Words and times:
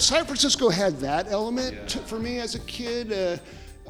San 0.00 0.24
Francisco 0.24 0.68
had 0.68 0.98
that 1.00 1.26
element 1.30 1.88
to- 1.90 1.98
for 2.00 2.18
me 2.18 2.38
as 2.38 2.54
a 2.54 2.60
kid. 2.60 3.12
Uh, 3.12 3.36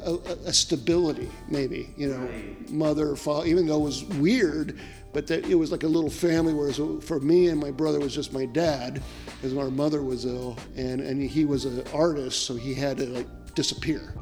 a, 0.03 0.13
a- 0.13 0.37
a 0.47 0.53
stability, 0.53 1.29
maybe 1.47 1.93
you 1.95 2.07
know, 2.07 2.27
mother, 2.71 3.15
father. 3.15 3.45
Even 3.45 3.67
though 3.67 3.75
it 3.75 3.83
was 3.83 4.03
weird, 4.03 4.79
but 5.13 5.27
that 5.27 5.45
it 5.47 5.53
was 5.53 5.71
like 5.71 5.83
a 5.83 5.87
little 5.87 6.09
family. 6.09 6.55
Whereas 6.55 6.77
for 7.05 7.19
me 7.19 7.49
and 7.49 7.59
my 7.59 7.69
brother 7.69 7.99
it 7.99 8.03
was 8.03 8.15
just 8.15 8.33
my 8.33 8.47
dad, 8.47 8.99
because 9.35 9.55
our 9.55 9.69
mother 9.69 10.01
was 10.01 10.25
ill, 10.25 10.57
and 10.75 11.01
and 11.01 11.21
he 11.21 11.45
was 11.45 11.65
an 11.65 11.83
artist, 11.93 12.47
so 12.47 12.55
he 12.55 12.73
had 12.73 12.97
to 12.97 13.05
like 13.09 13.27
disappear. 13.53 14.15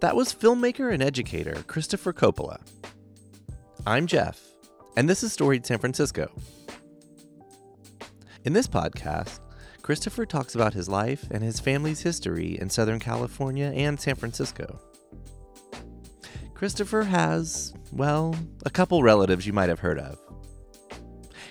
That 0.00 0.16
was 0.16 0.34
filmmaker 0.34 0.92
and 0.92 1.00
educator 1.02 1.62
Christopher 1.68 2.12
Coppola. 2.12 2.60
I'm 3.86 4.08
Jeff, 4.08 4.40
and 4.96 5.08
this 5.08 5.22
is 5.22 5.32
Storied 5.32 5.64
San 5.64 5.78
Francisco. 5.78 6.30
In 8.44 8.52
this 8.52 8.68
podcast, 8.68 9.40
Christopher 9.80 10.26
talks 10.26 10.54
about 10.54 10.74
his 10.74 10.86
life 10.86 11.26
and 11.30 11.42
his 11.42 11.60
family's 11.60 12.02
history 12.02 12.58
in 12.60 12.68
Southern 12.68 13.00
California 13.00 13.72
and 13.74 13.98
San 13.98 14.16
Francisco. 14.16 14.78
Christopher 16.52 17.04
has, 17.04 17.72
well, 17.90 18.36
a 18.66 18.70
couple 18.70 19.02
relatives 19.02 19.46
you 19.46 19.54
might 19.54 19.70
have 19.70 19.80
heard 19.80 19.98
of. 19.98 20.18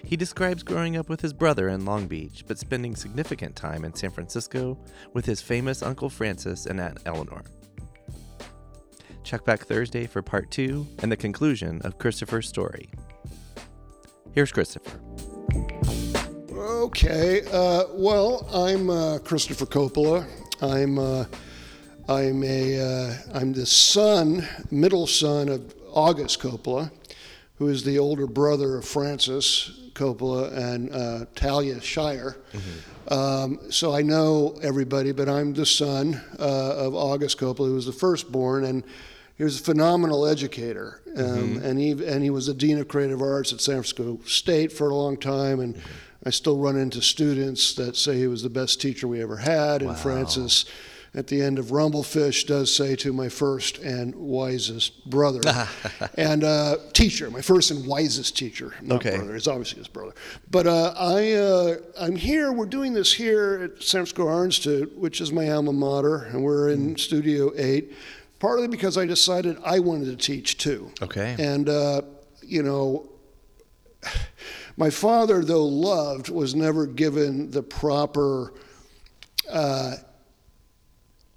He 0.04 0.16
describes 0.16 0.62
growing 0.62 0.96
up 0.96 1.10
with 1.10 1.20
his 1.20 1.34
brother 1.34 1.68
in 1.68 1.84
Long 1.84 2.06
Beach, 2.06 2.44
but 2.48 2.60
spending 2.60 2.96
significant 2.96 3.56
time 3.56 3.86
in 3.86 3.96
San 3.96 4.12
Francisco 4.12 4.78
with 5.14 5.26
his 5.26 5.42
famous 5.42 5.82
Uncle 5.82 6.12
Francis 6.12 6.68
and 6.68 6.80
Aunt 6.80 7.00
Eleanor. 7.08 7.44
Check 9.23 9.46
back 9.46 9.62
Thursday 9.62 10.06
for 10.06 10.22
part 10.22 10.52
two 10.52 10.86
and 11.00 11.12
the 11.12 11.17
conclusion 11.17 11.82
of 11.82 11.98
Christopher's 11.98 12.48
story. 12.48 12.88
Here's 14.32 14.52
Christopher. 14.52 15.00
Okay. 16.84 17.44
Uh, 17.50 17.86
well, 17.94 18.45
I'm 18.53 18.89
uh, 18.89 19.20
Christopher 19.20 19.66
Coppola. 19.66 20.28
I'm 20.62 21.00
uh, 21.00 21.23
I'm 22.09 22.44
a 22.44 22.78
uh, 22.78 23.14
I'm 23.34 23.53
the 23.53 23.66
son, 23.66 24.45
middle 24.70 25.08
son 25.08 25.48
of 25.48 25.73
August 25.94 26.42
Coppola, 26.42 26.92
who 27.56 27.70
is 27.70 27.86
the 27.86 27.98
older 28.00 28.28
brother 28.28 28.76
of 28.76 28.84
Francis 28.84 29.72
Coppola 29.94 30.52
and 30.58 30.94
uh, 30.94 31.26
Talia 31.36 31.80
Shire. 31.80 32.36
Um, 33.08 33.59
so 33.70 33.95
I 33.95 34.02
know 34.02 34.59
everybody, 34.61 35.14
but 35.14 35.30
I'm 35.30 35.54
the 35.54 35.66
son 35.66 36.22
uh, 36.38 36.76
of 36.76 36.95
August 36.95 37.38
Coppola, 37.39 37.67
who 37.70 37.76
was 37.76 37.86
the 37.86 37.94
firstborn, 37.94 38.66
and 38.66 38.84
he 39.38 39.45
was 39.45 39.61
a 39.61 39.64
phenomenal 39.64 40.26
educator. 40.26 41.02
Um, 41.16 41.61
and 41.64 41.80
he 41.80 41.92
and 41.92 42.22
he 42.23 42.30
was 42.30 42.48
the 42.48 42.54
dean 42.54 42.78
of 42.80 42.89
creative 42.89 43.22
arts 43.22 43.54
at 43.54 43.61
San 43.61 43.76
Francisco 43.76 44.20
State 44.26 44.73
for 44.73 44.89
a 44.89 44.95
long 44.95 45.16
time, 45.16 45.61
and 45.61 45.81
I 46.26 46.30
still 46.30 46.58
run 46.58 46.78
into 46.78 47.02
students 47.02 47.74
that 47.76 47.96
say 47.96 48.18
he 48.18 48.28
was 48.28 48.44
the 48.44 48.50
best 48.50 48.80
teacher 48.80 49.08
we 49.08 49.22
ever 49.22 49.38
had. 49.38 49.82
And 49.82 49.98
Francis, 49.98 50.64
at 51.14 51.28
the 51.28 51.42
end 51.42 51.60
of 51.60 51.72
Rumble 51.72 52.02
Fish, 52.02 52.46
does 52.46 52.74
say 52.74 52.96
to 52.98 53.12
my 53.12 53.28
first 53.30 53.78
and 53.80 54.16
wisest 54.16 55.08
brother 55.10 55.42
and 56.18 56.44
uh, 56.44 56.78
teacher, 56.94 57.30
my 57.30 57.42
first 57.42 57.72
and 57.72 57.86
wisest 57.86 58.38
teacher, 58.38 58.74
not 58.82 59.06
Okay. 59.06 59.18
brother. 59.18 59.36
It's 59.36 59.48
obviously 59.48 59.80
his 59.80 59.90
brother. 59.90 60.14
But 60.50 60.66
uh, 60.66 60.94
I, 60.98 61.34
uh, 61.34 61.76
I'm 62.00 62.16
here. 62.16 62.54
We're 62.54 62.66
doing 62.68 62.94
this 62.94 63.14
here 63.14 63.60
at 63.62 63.84
San 63.84 64.00
Francisco 64.06 64.28
Art 64.28 64.46
Institute, 64.46 64.98
which 64.98 65.20
is 65.20 65.32
my 65.34 65.50
alma 65.52 65.74
mater, 65.74 66.24
and 66.24 66.42
we're 66.42 66.70
in 66.70 66.96
Studio 66.96 67.52
Eight. 67.58 67.94
Partly 68.40 68.68
because 68.68 68.98
I 68.98 69.06
decided 69.06 69.58
I 69.64 69.80
wanted 69.80 70.06
to 70.06 70.16
teach 70.18 70.58
too. 70.58 70.92
Okay. 71.02 71.36
And 71.40 71.70
uh, 71.70 72.02
you 72.42 72.62
know, 72.64 73.10
my 74.78 74.89
father, 74.89 75.44
though 75.44 75.66
loved, 75.66 76.30
was 76.30 76.56
never 76.56 76.86
given 76.86 77.52
the 77.52 77.61
proper 77.61 78.54
uh, 79.50 79.95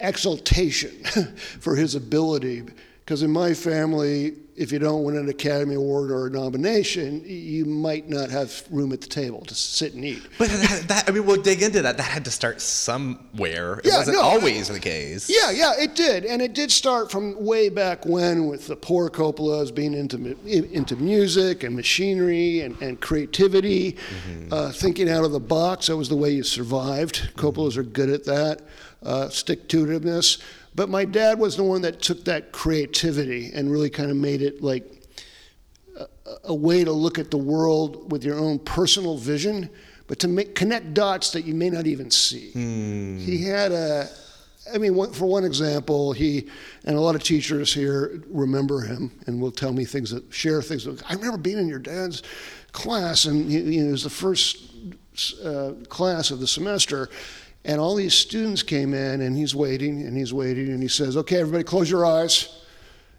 exaltation 0.01 1.05
for 1.61 1.77
his 1.77 1.95
ability. 1.95 2.65
Because 3.05 3.23
in 3.23 3.31
my 3.31 3.55
family, 3.55 4.35
if 4.57 4.73
you 4.73 4.79
don't 4.79 5.05
win 5.05 5.17
an 5.17 5.29
Academy 5.29 5.75
Award 5.75 6.11
or 6.11 6.27
a 6.29 6.31
nomination, 6.31 7.23
you 7.27 7.65
might 7.67 8.09
not 8.09 8.31
have 8.31 8.65
room 8.71 8.93
at 8.93 9.01
the 9.03 9.07
table 9.07 9.43
to 9.43 9.55
sit 9.55 9.93
and 9.95 10.05
eat. 10.05 10.23
But 10.39 10.49
that, 10.49 10.85
that- 10.89 11.09
I 11.09 11.13
mean, 11.13 11.27
we'll 11.27 11.43
dig 11.43 11.63
into 11.63 11.83
that. 11.83 11.97
That 11.99 12.05
had 12.05 12.25
to 12.25 12.31
start 12.31 12.61
somewhere. 12.61 13.79
It 13.81 13.87
Yeah, 13.87 13.99
wasn't 13.99 14.17
no, 14.17 14.23
always 14.23 14.69
the 14.69 14.81
case. 14.81 15.29
Yeah, 15.31 15.51
yeah, 15.51 15.73
it 15.79 15.95
did, 15.95 16.25
and 16.25 16.41
it 16.41 16.55
did 16.55 16.71
start 16.71 17.11
from 17.11 17.45
way 17.45 17.69
back 17.69 18.07
when 18.07 18.47
with 18.47 18.67
the 18.67 18.77
poor 18.77 19.11
Coppolas 19.11 19.75
being 19.75 19.93
into 19.95 20.17
into 20.47 20.97
music 20.97 21.63
and 21.63 21.77
machinery 21.77 22.61
and, 22.63 22.81
and 22.81 23.01
creativity, 23.01 23.97
uh, 24.51 24.73
thinking 24.73 25.09
out 25.11 25.25
of 25.25 25.33
the 25.33 25.41
box. 25.41 25.87
That 25.89 25.97
was 25.97 26.09
the 26.09 26.17
way 26.17 26.31
you 26.31 26.43
survived. 26.43 27.31
Coppolas 27.37 27.77
are 27.77 27.83
good 27.83 28.09
at 28.11 28.25
that, 28.25 28.63
uh, 29.03 29.29
stick 29.29 29.69
to 29.69 29.85
itiveness. 29.87 30.39
But 30.77 30.91
my 30.91 31.07
dad 31.07 31.39
was 31.39 31.57
the 31.57 31.65
one 31.65 31.83
that 31.83 32.03
took 32.03 32.25
that 32.27 32.53
creativity 32.53 33.51
and 33.55 33.73
really 33.73 33.91
kind 33.91 34.11
of 34.11 34.17
made 34.17 34.43
it 34.43 34.63
like 34.63 34.85
a 36.45 36.55
way 36.55 36.85
to 36.85 36.93
look 36.93 37.19
at 37.19 37.31
the 37.31 37.39
world 37.39 38.13
with 38.13 38.25
your 38.25 38.39
own 38.39 38.59
personal 38.59 39.17
vision, 39.17 39.71
but 40.07 40.19
to 40.21 40.29
make, 40.29 40.55
connect 40.55 40.95
dots 40.95 41.31
that 41.33 41.45
you 41.45 41.55
may 41.55 41.71
not 41.71 41.87
even 41.87 42.11
see. 42.11 42.51
He 43.19 43.43
had 43.43 43.73
a, 43.73 44.09
I 44.73 44.79
mean, 44.79 44.95
one, 44.95 45.13
for 45.13 45.27
one 45.27 45.45
example, 45.45 46.13
he, 46.13 46.49
and 46.85 46.97
a 46.97 47.01
lot 47.01 47.15
of 47.15 47.23
teachers 47.23 47.73
here 47.73 48.23
remember 48.29 48.83
him 48.83 49.11
and 49.27 49.41
will 49.41 49.53
tell 49.53 49.73
me 49.73 49.85
things 49.85 50.11
that 50.11 50.33
share 50.33 50.63
things. 50.63 50.87
I 50.87 51.15
remember 51.15 51.39
being 51.39 51.59
in 51.59 51.69
your 51.69 51.79
dad's 51.79 52.23
class, 52.73 53.25
and 53.25 53.51
he, 53.51 53.79
he 53.79 53.83
was 53.83 54.03
the 54.03 54.11
first 54.11 54.71
uh, 55.45 55.73
class 55.89 56.31
of 56.31 56.41
the 56.41 56.47
semester. 56.47 57.09
And 57.67 57.81
all 57.81 57.95
these 57.97 58.15
students 58.15 58.63
came 58.63 58.95
in, 58.95 59.21
and 59.21 59.37
he's 59.37 59.55
waiting, 59.55 60.03
and 60.07 60.17
he's 60.17 60.33
waiting, 60.33 60.69
and 60.69 60.81
he 60.81 60.89
says, 60.89 61.17
"Okay, 61.17 61.41
everybody, 61.41 61.65
close 61.65 61.91
your 61.91 62.07
eyes." 62.07 62.49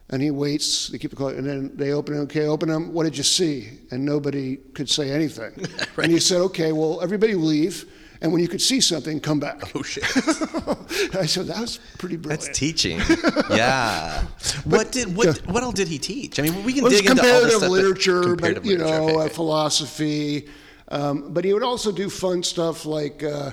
And 0.09 0.21
he 0.21 0.31
waits. 0.31 0.87
They 0.87 0.97
keep 0.97 1.11
it 1.11 1.17
closed, 1.17 1.37
and 1.37 1.45
then 1.45 1.71
they 1.75 1.91
open 1.91 2.15
it. 2.15 2.19
Okay, 2.19 2.47
open 2.47 2.69
them. 2.69 2.93
What 2.93 3.03
did 3.03 3.17
you 3.17 3.23
see? 3.25 3.67
And 3.91 4.05
nobody 4.05 4.55
could 4.73 4.89
say 4.89 5.11
anything. 5.11 5.51
And 6.01 6.09
he 6.11 6.19
said, 6.19 6.39
"Okay, 6.49 6.71
well, 6.71 7.01
everybody 7.01 7.33
leave, 7.35 7.85
and 8.21 8.31
when 8.31 8.41
you 8.41 8.47
could 8.47 8.61
see 8.61 8.79
something, 8.79 9.19
come 9.19 9.39
back." 9.41 9.57
Oh 9.75 9.83
shit. 9.83 10.05
I 11.23 11.25
said, 11.25 11.47
"That 11.47 11.59
was 11.59 11.79
pretty 11.97 12.15
brilliant." 12.15 12.45
That's 12.45 12.57
teaching. 12.57 13.01
yeah. 13.49 14.23
What 14.63 14.93
did 14.93 15.13
what 15.17 15.45
what 15.47 15.61
all 15.63 15.73
did 15.73 15.89
he 15.89 15.97
teach? 15.99 16.39
I 16.39 16.43
mean, 16.43 16.63
we 16.63 16.71
can 16.71 16.83
Well, 16.83 16.91
dig 16.91 17.05
into 17.05 17.21
all 17.21 17.41
this 17.43 17.51
comparative 17.51 17.51
stuff. 17.51 17.61
but- 17.63 17.71
literature, 17.71 18.21
comparative 18.23 18.63
but 18.63 18.69
you 18.71 18.77
literature, 18.77 18.97
know, 19.01 19.09
okay, 19.09 19.25
okay. 19.25 19.33
philosophy. 19.33 20.47
Um, 20.89 21.33
but 21.33 21.43
he 21.43 21.51
would 21.53 21.63
also 21.63 21.91
do 21.91 22.09
fun 22.09 22.43
stuff 22.43 22.85
like, 22.85 23.21
uh, 23.21 23.51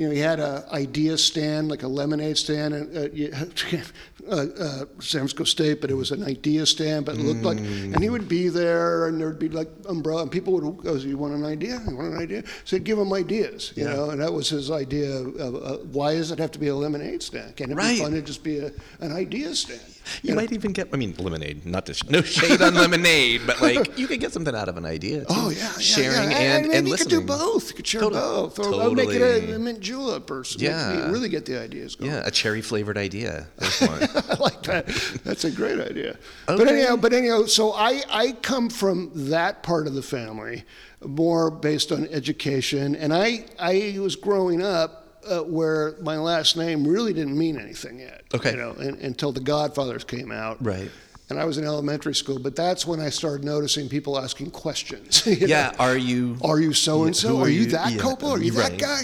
you 0.00 0.08
know, 0.08 0.14
he 0.14 0.18
had 0.18 0.40
a 0.40 0.66
idea 0.72 1.18
stand, 1.18 1.68
like 1.68 1.82
a 1.82 1.86
lemonade 1.86 2.38
stand, 2.38 2.72
and 2.72 2.96
uh, 2.96 3.00
uh, 4.30 4.34
uh, 4.34 4.78
San 4.98 5.20
Francisco 5.20 5.44
State, 5.44 5.82
but 5.82 5.90
it 5.90 5.94
was 5.94 6.10
an 6.10 6.24
idea 6.24 6.64
stand, 6.64 7.04
but 7.04 7.16
it 7.16 7.20
looked 7.20 7.42
like, 7.42 7.58
and 7.58 8.02
he 8.02 8.08
would 8.08 8.26
be 8.26 8.48
there, 8.48 9.08
and 9.08 9.20
there'd 9.20 9.38
be 9.38 9.50
like 9.50 9.68
umbrella, 9.90 10.22
and 10.22 10.32
people 10.32 10.54
would 10.54 10.82
go, 10.82 10.94
"You 10.94 11.18
want 11.18 11.34
an 11.34 11.44
idea? 11.44 11.82
You 11.86 11.96
want 11.96 12.14
an 12.14 12.18
idea?" 12.18 12.44
So 12.64 12.76
he'd 12.76 12.84
give 12.84 12.98
him 12.98 13.12
ideas, 13.12 13.74
you 13.76 13.84
know, 13.84 14.08
and 14.08 14.22
that 14.22 14.32
was 14.32 14.48
his 14.48 14.70
idea. 14.70 15.10
Of, 15.18 15.54
uh, 15.54 15.76
why 15.92 16.14
does 16.14 16.30
it 16.30 16.38
have 16.38 16.52
to 16.52 16.58
be 16.58 16.68
a 16.68 16.74
lemonade 16.74 17.22
stand? 17.22 17.56
Can 17.56 17.70
it 17.70 17.74
Right. 17.74 17.98
be 17.98 18.02
fun 18.02 18.12
to 18.12 18.22
just 18.22 18.42
be 18.42 18.56
a, 18.56 18.72
an 19.00 19.12
idea 19.12 19.54
stand? 19.54 19.80
You 20.22 20.34
might 20.34 20.52
even 20.52 20.72
get. 20.72 20.88
I 20.92 20.96
mean, 20.96 21.14
lemonade. 21.18 21.66
Not 21.66 21.86
to 21.86 21.94
sh- 21.94 22.04
no 22.08 22.22
shade 22.22 22.60
on 22.60 22.74
lemonade, 22.74 23.42
but 23.46 23.60
like 23.60 23.98
you 23.98 24.06
could 24.06 24.20
get 24.20 24.32
something 24.32 24.54
out 24.54 24.68
of 24.68 24.76
an 24.76 24.84
idea. 24.84 25.20
Too. 25.20 25.26
Oh 25.28 25.50
yeah, 25.50 25.62
yeah, 25.62 25.78
sharing 25.78 26.30
yeah. 26.30 26.38
and 26.38 26.66
maybe 26.66 26.76
and 26.78 26.86
you 26.86 26.92
listening. 26.92 27.20
could 27.20 27.26
do 27.26 27.32
both. 27.38 27.68
You 27.70 27.76
could 27.76 27.86
share 27.86 28.00
Totally. 28.02 28.20
both, 28.20 28.58
or, 28.58 28.74
or 28.74 28.94
make 28.94 29.10
it 29.10 29.22
a, 29.22 29.54
a 29.54 29.58
mint 29.58 29.80
julep 29.80 30.26
person. 30.26 30.60
Yeah. 30.60 31.06
you 31.06 31.12
really 31.12 31.28
get 31.28 31.46
the 31.46 31.60
ideas 31.60 31.94
going. 31.96 32.10
Yeah, 32.10 32.22
a 32.26 32.30
cherry 32.30 32.62
flavored 32.62 32.98
idea. 32.98 33.46
There's 33.56 33.80
one. 33.80 34.02
I 34.02 34.36
like 34.40 34.62
that. 34.64 34.86
That's 35.24 35.44
a 35.44 35.50
great 35.50 35.80
idea. 35.80 36.16
But 36.46 36.68
anyhow, 36.68 36.96
but 36.96 37.12
anyhow, 37.12 37.46
so 37.46 37.72
I 37.72 38.02
I 38.10 38.32
come 38.32 38.70
from 38.70 39.10
that 39.30 39.62
part 39.62 39.86
of 39.86 39.94
the 39.94 40.02
family, 40.02 40.64
more 41.04 41.50
based 41.50 41.92
on 41.92 42.06
education, 42.08 42.94
and 42.96 43.12
I 43.14 43.46
I 43.58 43.96
was 44.00 44.16
growing 44.16 44.62
up. 44.62 44.99
Uh, 45.28 45.40
where 45.40 45.96
my 46.00 46.16
last 46.16 46.56
name 46.56 46.86
really 46.86 47.12
didn't 47.12 47.36
mean 47.36 47.58
anything 47.58 48.00
yet, 48.00 48.24
Okay. 48.32 48.52
you 48.52 48.56
know, 48.56 48.70
and, 48.72 48.98
until 48.98 49.32
the 49.32 49.40
Godfathers 49.40 50.04
came 50.04 50.32
out, 50.32 50.56
Right. 50.64 50.90
And 51.30 51.38
I 51.38 51.44
was 51.44 51.58
in 51.58 51.64
elementary 51.64 52.14
school, 52.14 52.40
but 52.40 52.56
that's 52.56 52.84
when 52.84 52.98
I 52.98 53.08
started 53.08 53.44
noticing 53.44 53.88
people 53.88 54.18
asking 54.18 54.50
questions. 54.50 55.24
yeah. 55.26 55.70
know? 55.70 55.76
Are 55.78 55.96
you? 55.96 56.36
Are 56.42 56.58
you 56.58 56.72
so 56.72 57.04
and 57.04 57.16
so? 57.16 57.38
Are 57.38 57.48
you 57.48 57.60
you? 57.60 57.66
that 57.66 57.92
Yeah, 57.92 57.98
Coppola? 57.98 58.32
Are 58.32 58.42
you 58.42 58.50
that 58.50 58.70
right, 58.70 58.78
guy? 58.78 59.02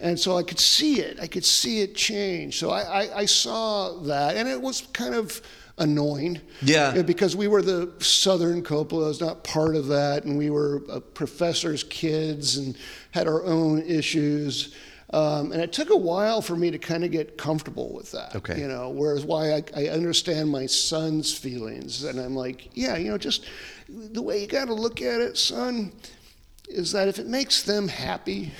And 0.00 0.18
so 0.18 0.38
I 0.38 0.44
could 0.44 0.60
see 0.60 1.00
it. 1.00 1.18
I 1.20 1.26
could 1.26 1.44
see 1.44 1.80
it 1.80 1.96
change. 1.96 2.60
So 2.60 2.70
I, 2.70 2.82
I, 2.82 3.18
I 3.22 3.24
saw 3.24 3.98
that, 4.02 4.36
and 4.36 4.48
it 4.48 4.62
was 4.62 4.82
kind 4.92 5.16
of 5.16 5.42
annoying. 5.78 6.40
Yeah. 6.62 7.02
Because 7.02 7.34
we 7.34 7.48
were 7.48 7.60
the 7.62 7.92
Southern 7.98 8.62
Coppolas, 8.62 9.20
not 9.20 9.42
part 9.42 9.74
of 9.74 9.88
that, 9.88 10.22
and 10.24 10.38
we 10.38 10.50
were 10.50 10.82
uh, 10.88 11.00
professors' 11.00 11.82
kids 11.82 12.56
and 12.56 12.76
had 13.10 13.26
our 13.26 13.44
own 13.44 13.82
issues. 13.82 14.76
Um, 15.12 15.52
and 15.52 15.60
it 15.60 15.72
took 15.72 15.90
a 15.90 15.96
while 15.96 16.40
for 16.40 16.56
me 16.56 16.70
to 16.70 16.78
kind 16.78 17.04
of 17.04 17.10
get 17.10 17.36
comfortable 17.36 17.92
with 17.92 18.10
that. 18.12 18.34
Okay. 18.34 18.58
You 18.58 18.68
know, 18.68 18.90
whereas 18.90 19.24
why 19.24 19.52
I, 19.52 19.64
I 19.76 19.88
understand 19.88 20.50
my 20.50 20.66
son's 20.66 21.32
feelings, 21.36 22.04
and 22.04 22.18
I'm 22.18 22.34
like, 22.34 22.70
yeah, 22.74 22.96
you 22.96 23.10
know, 23.10 23.18
just 23.18 23.44
the 23.88 24.22
way 24.22 24.40
you 24.40 24.46
got 24.46 24.66
to 24.66 24.74
look 24.74 25.02
at 25.02 25.20
it, 25.20 25.36
son 25.36 25.92
is 26.68 26.92
that 26.92 27.08
if 27.08 27.18
it 27.18 27.26
makes 27.26 27.62
them 27.62 27.86
happy, 27.88 28.50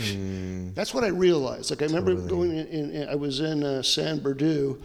that's 0.74 0.92
what 0.92 1.04
I 1.04 1.08
realized. 1.08 1.70
Like 1.70 1.82
I 1.82 1.86
remember 1.86 2.14
going 2.14 2.50
in, 2.50 2.90
in, 2.90 3.08
I 3.08 3.14
was 3.14 3.40
in 3.40 3.64
uh, 3.64 3.82
San 3.82 4.20
Bernardino, 4.20 4.76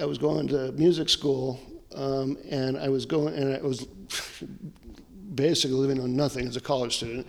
I 0.00 0.04
was 0.04 0.18
going 0.18 0.48
to 0.48 0.70
music 0.72 1.08
school, 1.08 1.60
um, 1.94 2.38
and 2.48 2.78
I 2.78 2.88
was 2.88 3.06
going, 3.06 3.34
and 3.34 3.56
I 3.56 3.60
was 3.60 3.84
basically 5.34 5.76
living 5.76 6.00
on 6.00 6.14
nothing 6.14 6.46
as 6.46 6.56
a 6.56 6.60
college 6.60 6.96
student, 6.96 7.26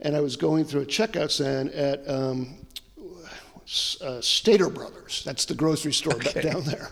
and 0.00 0.16
I 0.16 0.20
was 0.20 0.36
going 0.36 0.64
through 0.64 0.82
a 0.82 0.86
checkout 0.86 1.30
stand 1.30 1.70
at 1.70 2.08
um, 2.10 2.56
uh, 4.00 4.20
Stater 4.20 4.68
Brothers. 4.68 5.22
That's 5.24 5.44
the 5.44 5.54
grocery 5.54 5.92
store 5.92 6.16
back 6.16 6.42
down 6.42 6.64
there. 6.64 6.90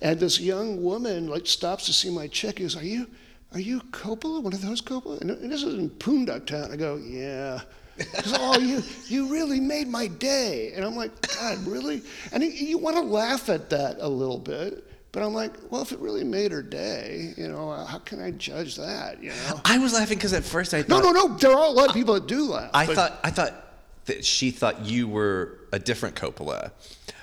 And 0.00 0.18
this 0.18 0.40
young 0.40 0.82
woman 0.82 1.28
like 1.28 1.46
stops 1.46 1.86
to 1.86 1.92
see 1.92 2.10
my 2.10 2.26
check. 2.26 2.58
He 2.58 2.64
goes, 2.64 2.76
"Are 2.76 2.84
you, 2.84 3.06
are 3.52 3.60
you 3.60 3.80
Coppola? 3.92 4.42
One 4.42 4.52
of 4.52 4.60
those 4.60 4.82
Coppola?" 4.82 5.20
And 5.20 5.30
this 5.50 5.62
is 5.62 5.74
in 5.74 5.90
Podunk 5.90 6.46
Town. 6.46 6.72
I 6.72 6.76
go, 6.76 6.96
"Yeah." 6.96 7.60
Goes, 7.98 8.34
"Oh, 8.36 8.58
you, 8.58 8.82
you 9.06 9.28
really 9.32 9.60
made 9.60 9.86
my 9.86 10.08
day." 10.08 10.72
And 10.74 10.84
I'm 10.84 10.96
like, 10.96 11.12
"God, 11.38 11.58
really?" 11.66 12.02
And 12.32 12.42
he, 12.42 12.70
you 12.70 12.78
want 12.78 12.96
to 12.96 13.02
laugh 13.02 13.48
at 13.48 13.70
that 13.70 13.98
a 14.00 14.08
little 14.08 14.38
bit. 14.38 14.88
But 15.12 15.22
I'm 15.22 15.34
like, 15.34 15.52
well, 15.70 15.82
if 15.82 15.92
it 15.92 15.98
really 15.98 16.24
made 16.24 16.52
her 16.52 16.62
day, 16.62 17.34
you 17.36 17.46
know, 17.46 17.70
how 17.84 17.98
can 17.98 18.22
I 18.22 18.30
judge 18.30 18.76
that? 18.76 19.22
You 19.22 19.28
know? 19.28 19.60
I 19.66 19.78
was 19.78 19.92
laughing 19.92 20.16
because 20.16 20.32
at 20.32 20.42
first 20.42 20.72
I 20.72 20.82
thought 20.82 21.02
no, 21.02 21.12
no. 21.12 21.26
No, 21.26 21.36
there 21.36 21.52
are 21.52 21.66
a 21.66 21.70
lot 21.70 21.90
of 21.90 21.94
people 21.94 22.14
that 22.14 22.26
do 22.26 22.44
laugh. 22.44 22.70
I 22.72 22.86
thought 22.86 23.20
I 23.22 23.30
thought 23.30 23.71
that 24.06 24.24
she 24.24 24.50
thought 24.50 24.84
you 24.84 25.06
were 25.08 25.58
a 25.72 25.78
different 25.78 26.14
Coppola, 26.16 26.72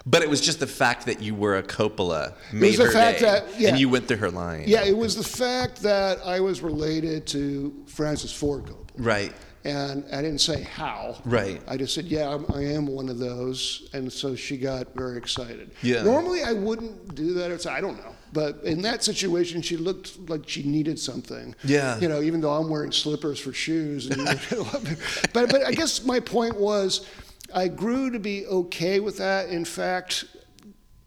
but 0.06 0.22
it 0.22 0.30
was 0.30 0.42
just 0.42 0.60
the 0.60 0.68
fact 0.68 1.06
that 1.06 1.22
you 1.22 1.36
were 1.36 1.58
a 1.58 1.64
Coppola 1.64 2.34
made 2.54 2.78
the 2.78 2.86
her 2.86 2.92
fact 2.92 3.20
day, 3.20 3.26
that- 3.26 3.60
yeah. 3.60 3.70
and 3.70 3.80
you 3.80 3.90
went 3.90 4.08
through 4.08 4.18
her 4.18 4.31
line. 4.31 4.64
Yeah, 4.68 4.84
it 4.86 4.96
was 4.96 5.16
the 5.16 5.24
fact 5.24 5.81
that 5.84 6.20
I 6.26 6.40
was 6.40 6.62
related 6.62 7.28
to 7.28 7.84
Francis 7.88 8.31
Ford 8.31 8.66
Coppola. 8.66 8.86
right. 8.98 9.34
And 9.66 10.06
I 10.14 10.22
didn't 10.22 10.40
say 10.40 10.64
how. 10.64 11.18
Right. 11.26 11.62
I 11.68 11.76
just 11.76 11.94
said, 11.94 12.06
yeah, 12.06 12.34
I'm, 12.34 12.46
I 12.54 12.64
am 12.64 12.86
one 12.86 13.10
of 13.10 13.20
those. 13.20 13.90
And 13.94 14.12
so 14.12 14.36
she 14.36 14.58
got 14.58 14.94
very 14.96 15.18
excited. 15.18 15.72
Yeah. 15.82 16.04
Normally 16.04 16.44
I 16.44 16.54
wouldn't 16.54 17.14
do 17.16 17.34
that. 17.34 17.52
I'd 17.52 17.68
I 17.68 17.82
don't 17.82 17.98
know. 17.98 18.16
But 18.32 18.64
in 18.64 18.82
that 18.84 19.04
situation, 19.04 19.62
she 19.62 19.76
looked 19.76 20.30
like 20.30 20.48
she 20.48 20.64
needed 20.64 20.98
something. 20.98 21.56
Yeah. 21.64 22.00
You 22.00 22.08
know, 22.08 22.22
even 22.22 22.42
though 22.42 22.54
I'm 22.54 22.70
wearing 22.70 22.92
slippers 22.92 23.40
for 23.40 23.52
shoes. 23.52 24.08
And, 24.08 24.24
but, 25.34 25.52
but 25.52 25.66
I 25.66 25.72
guess 25.72 26.06
my 26.06 26.20
point 26.20 26.58
was 26.58 27.06
I 27.54 27.68
grew 27.68 28.12
to 28.12 28.20
be 28.20 28.46
okay 28.46 29.00
with 29.00 29.18
that. 29.18 29.50
In 29.50 29.66
fact, 29.66 30.26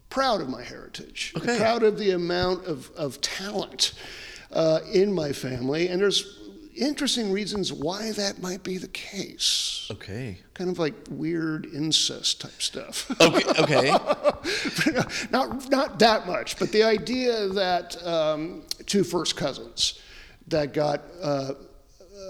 proud 0.09 0.41
of 0.41 0.49
my 0.49 0.61
heritage. 0.61 1.33
Okay. 1.37 1.57
Proud 1.57 1.81
of 1.81 1.97
the 1.97 2.11
amount 2.11 2.65
of, 2.65 2.91
of 2.95 3.19
talent 3.21 3.93
uh, 4.51 4.81
in 4.91 5.11
my 5.11 5.31
family. 5.31 5.87
And 5.87 5.99
there's 5.99 6.42
interesting 6.75 7.31
reasons 7.31 7.71
why 7.71 8.11
that 8.13 8.41
might 8.41 8.63
be 8.63 8.77
the 8.77 8.87
case. 8.89 9.87
Okay. 9.91 10.37
Kind 10.53 10.69
of 10.69 10.79
like 10.79 10.93
weird 11.09 11.65
incest 11.67 12.41
type 12.41 12.61
stuff. 12.61 13.09
Okay. 13.21 13.61
Okay. 13.61 13.91
not, 15.31 15.69
not 15.69 15.99
that 15.99 16.27
much, 16.27 16.57
but 16.59 16.71
the 16.71 16.83
idea 16.83 17.47
that 17.49 18.05
um, 18.05 18.63
two 18.85 19.03
first 19.03 19.35
cousins 19.35 19.99
that 20.47 20.73
got 20.73 21.01
uh, 21.21 21.53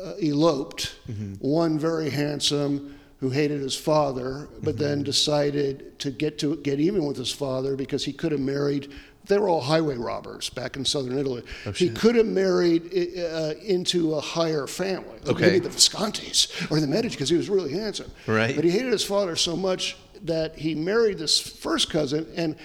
uh, 0.04 0.14
eloped, 0.22 0.96
one 1.40 1.80
very 1.80 2.10
handsome 2.10 2.98
who 3.20 3.30
hated 3.30 3.62
his 3.62 3.76
father, 3.76 4.50
but 4.62 4.78
then 4.78 5.02
decided 5.02 5.98
to 5.98 6.12
get 6.12 6.38
to 6.38 6.58
get 6.58 6.80
even 6.82 7.06
with 7.06 7.16
his 7.16 7.32
father 7.32 7.78
because 7.78 8.04
he 8.04 8.12
could 8.12 8.34
have 8.34 8.42
married. 8.42 8.92
They 9.26 9.38
were 9.38 9.48
all 9.48 9.62
highway 9.62 9.96
robbers 9.96 10.50
back 10.50 10.76
in 10.76 10.84
southern 10.86 11.18
Italy. 11.18 11.44
he 11.76 11.90
could 11.90 12.16
have 12.16 12.26
married 12.26 12.92
uh, 13.18 13.54
into 13.64 14.16
a 14.16 14.22
higher 14.22 14.68
family, 14.68 15.18
like 15.24 15.30
Okay. 15.36 15.46
maybe 15.48 15.60
the 15.60 15.70
Viscontis 15.70 16.70
or 16.70 16.80
the 16.82 16.88
Medici, 16.88 17.16
because 17.16 17.30
he 17.30 17.38
was 17.38 17.50
really 17.50 17.72
handsome. 17.74 18.12
Right. 18.28 18.56
But 18.56 18.66
he 18.66 18.72
hated 18.72 18.92
his 18.92 19.04
father 19.06 19.36
so 19.36 19.56
much 19.56 19.96
that 20.24 20.58
he 20.58 20.76
married 20.76 21.18
this 21.20 21.40
first 21.40 21.90
cousin, 21.90 22.28
and 22.36 22.56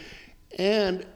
and 0.58 1.06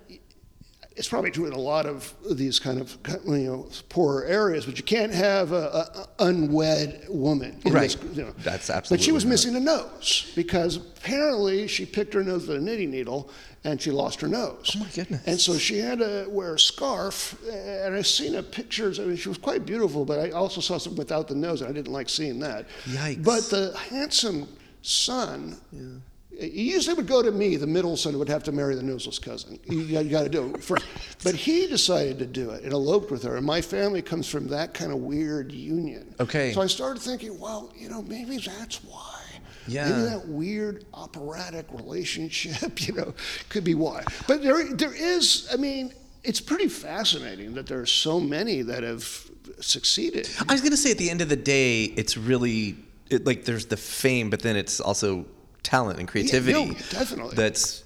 it's 0.96 1.08
probably 1.08 1.30
true 1.30 1.46
in 1.46 1.52
a 1.52 1.58
lot 1.58 1.86
of 1.86 2.12
these 2.30 2.58
kind 2.58 2.80
of 2.80 2.96
you 3.26 3.38
know 3.38 3.68
poorer 3.88 4.24
areas, 4.24 4.66
but 4.66 4.76
you 4.78 4.84
can't 4.84 5.12
have 5.12 5.52
a, 5.52 6.06
a 6.18 6.24
unwed 6.24 7.06
woman. 7.08 7.60
in 7.64 7.72
Right. 7.72 7.90
this, 7.90 8.16
you 8.16 8.24
know. 8.24 8.32
That's 8.38 8.70
absolutely. 8.70 9.02
But 9.02 9.04
she 9.04 9.12
was 9.12 9.24
missing 9.26 9.56
a 9.56 9.60
nose 9.60 10.32
because 10.36 10.76
apparently 10.76 11.66
she 11.66 11.86
picked 11.86 12.14
her 12.14 12.22
nose 12.22 12.46
with 12.46 12.56
a 12.58 12.60
knitting 12.60 12.90
needle 12.90 13.30
and 13.64 13.80
she 13.80 13.90
lost 13.90 14.20
her 14.20 14.28
nose. 14.28 14.72
Oh, 14.76 14.80
my 14.80 14.88
goodness. 14.94 15.22
And 15.26 15.40
so 15.40 15.56
she 15.56 15.78
had 15.78 15.98
to 16.00 16.26
wear 16.28 16.54
a 16.54 16.58
scarf. 16.58 17.36
And 17.48 17.94
I've 17.94 18.06
seen 18.08 18.34
a 18.34 18.42
pictures. 18.42 18.98
I 18.98 19.04
mean, 19.04 19.16
she 19.16 19.28
was 19.28 19.38
quite 19.38 19.64
beautiful, 19.64 20.04
but 20.04 20.18
I 20.18 20.30
also 20.30 20.60
saw 20.60 20.78
some 20.78 20.96
without 20.96 21.28
the 21.28 21.34
nose, 21.36 21.60
and 21.60 21.70
I 21.70 21.72
didn't 21.72 21.92
like 21.92 22.08
seeing 22.08 22.40
that. 22.40 22.66
Yikes. 22.86 23.22
But 23.24 23.44
the 23.50 23.76
handsome 23.90 24.48
son. 24.82 25.56
He 26.50 26.70
usually 26.70 26.94
would 26.94 27.06
go 27.06 27.22
to 27.22 27.30
me, 27.30 27.56
the 27.56 27.66
middle 27.66 27.96
son, 27.96 28.12
who 28.12 28.18
would 28.18 28.28
have 28.28 28.42
to 28.44 28.52
marry 28.52 28.74
the 28.74 28.82
noseless 28.82 29.18
cousin. 29.18 29.58
You, 29.68 30.02
got 30.04 30.24
to 30.24 30.28
do 30.28 30.54
it 30.54 30.62
first. 30.62 30.84
But 31.22 31.34
he 31.34 31.66
decided 31.66 32.18
to 32.18 32.26
do 32.26 32.50
it 32.50 32.64
and 32.64 32.72
eloped 32.72 33.10
with 33.10 33.22
her. 33.24 33.36
And 33.36 33.46
my 33.46 33.60
family 33.60 34.02
comes 34.02 34.28
from 34.28 34.48
that 34.48 34.74
kind 34.74 34.92
of 34.92 34.98
weird 34.98 35.52
union. 35.52 36.14
Okay. 36.20 36.52
So 36.52 36.60
I 36.60 36.66
started 36.66 37.02
thinking, 37.02 37.38
well, 37.38 37.72
you 37.76 37.88
know, 37.88 38.02
maybe 38.02 38.38
that's 38.38 38.82
why. 38.84 39.20
Yeah. 39.68 39.88
Maybe 39.88 40.02
that 40.02 40.26
weird 40.26 40.84
operatic 40.92 41.66
relationship, 41.70 42.86
you 42.86 42.94
know, 42.94 43.14
could 43.48 43.64
be 43.64 43.74
why. 43.74 44.02
But 44.26 44.42
there, 44.42 44.72
there 44.74 44.94
is, 44.94 45.48
I 45.52 45.56
mean, 45.56 45.92
it's 46.24 46.40
pretty 46.40 46.68
fascinating 46.68 47.54
that 47.54 47.66
there 47.66 47.80
are 47.80 47.86
so 47.86 48.20
many 48.20 48.62
that 48.62 48.82
have 48.82 49.30
succeeded. 49.60 50.28
I 50.48 50.52
was 50.52 50.60
gonna 50.60 50.76
say 50.76 50.90
at 50.90 50.98
the 50.98 51.10
end 51.10 51.20
of 51.20 51.28
the 51.28 51.36
day, 51.36 51.84
it's 51.84 52.16
really 52.16 52.76
it, 53.10 53.26
like 53.26 53.44
there's 53.44 53.66
the 53.66 53.76
fame, 53.76 54.30
but 54.30 54.40
then 54.40 54.56
it's 54.56 54.80
also 54.80 55.26
talent 55.62 55.98
and 55.98 56.08
creativity. 56.08 56.66
no, 56.66 56.74
definitely. 56.90 57.36
That's 57.36 57.84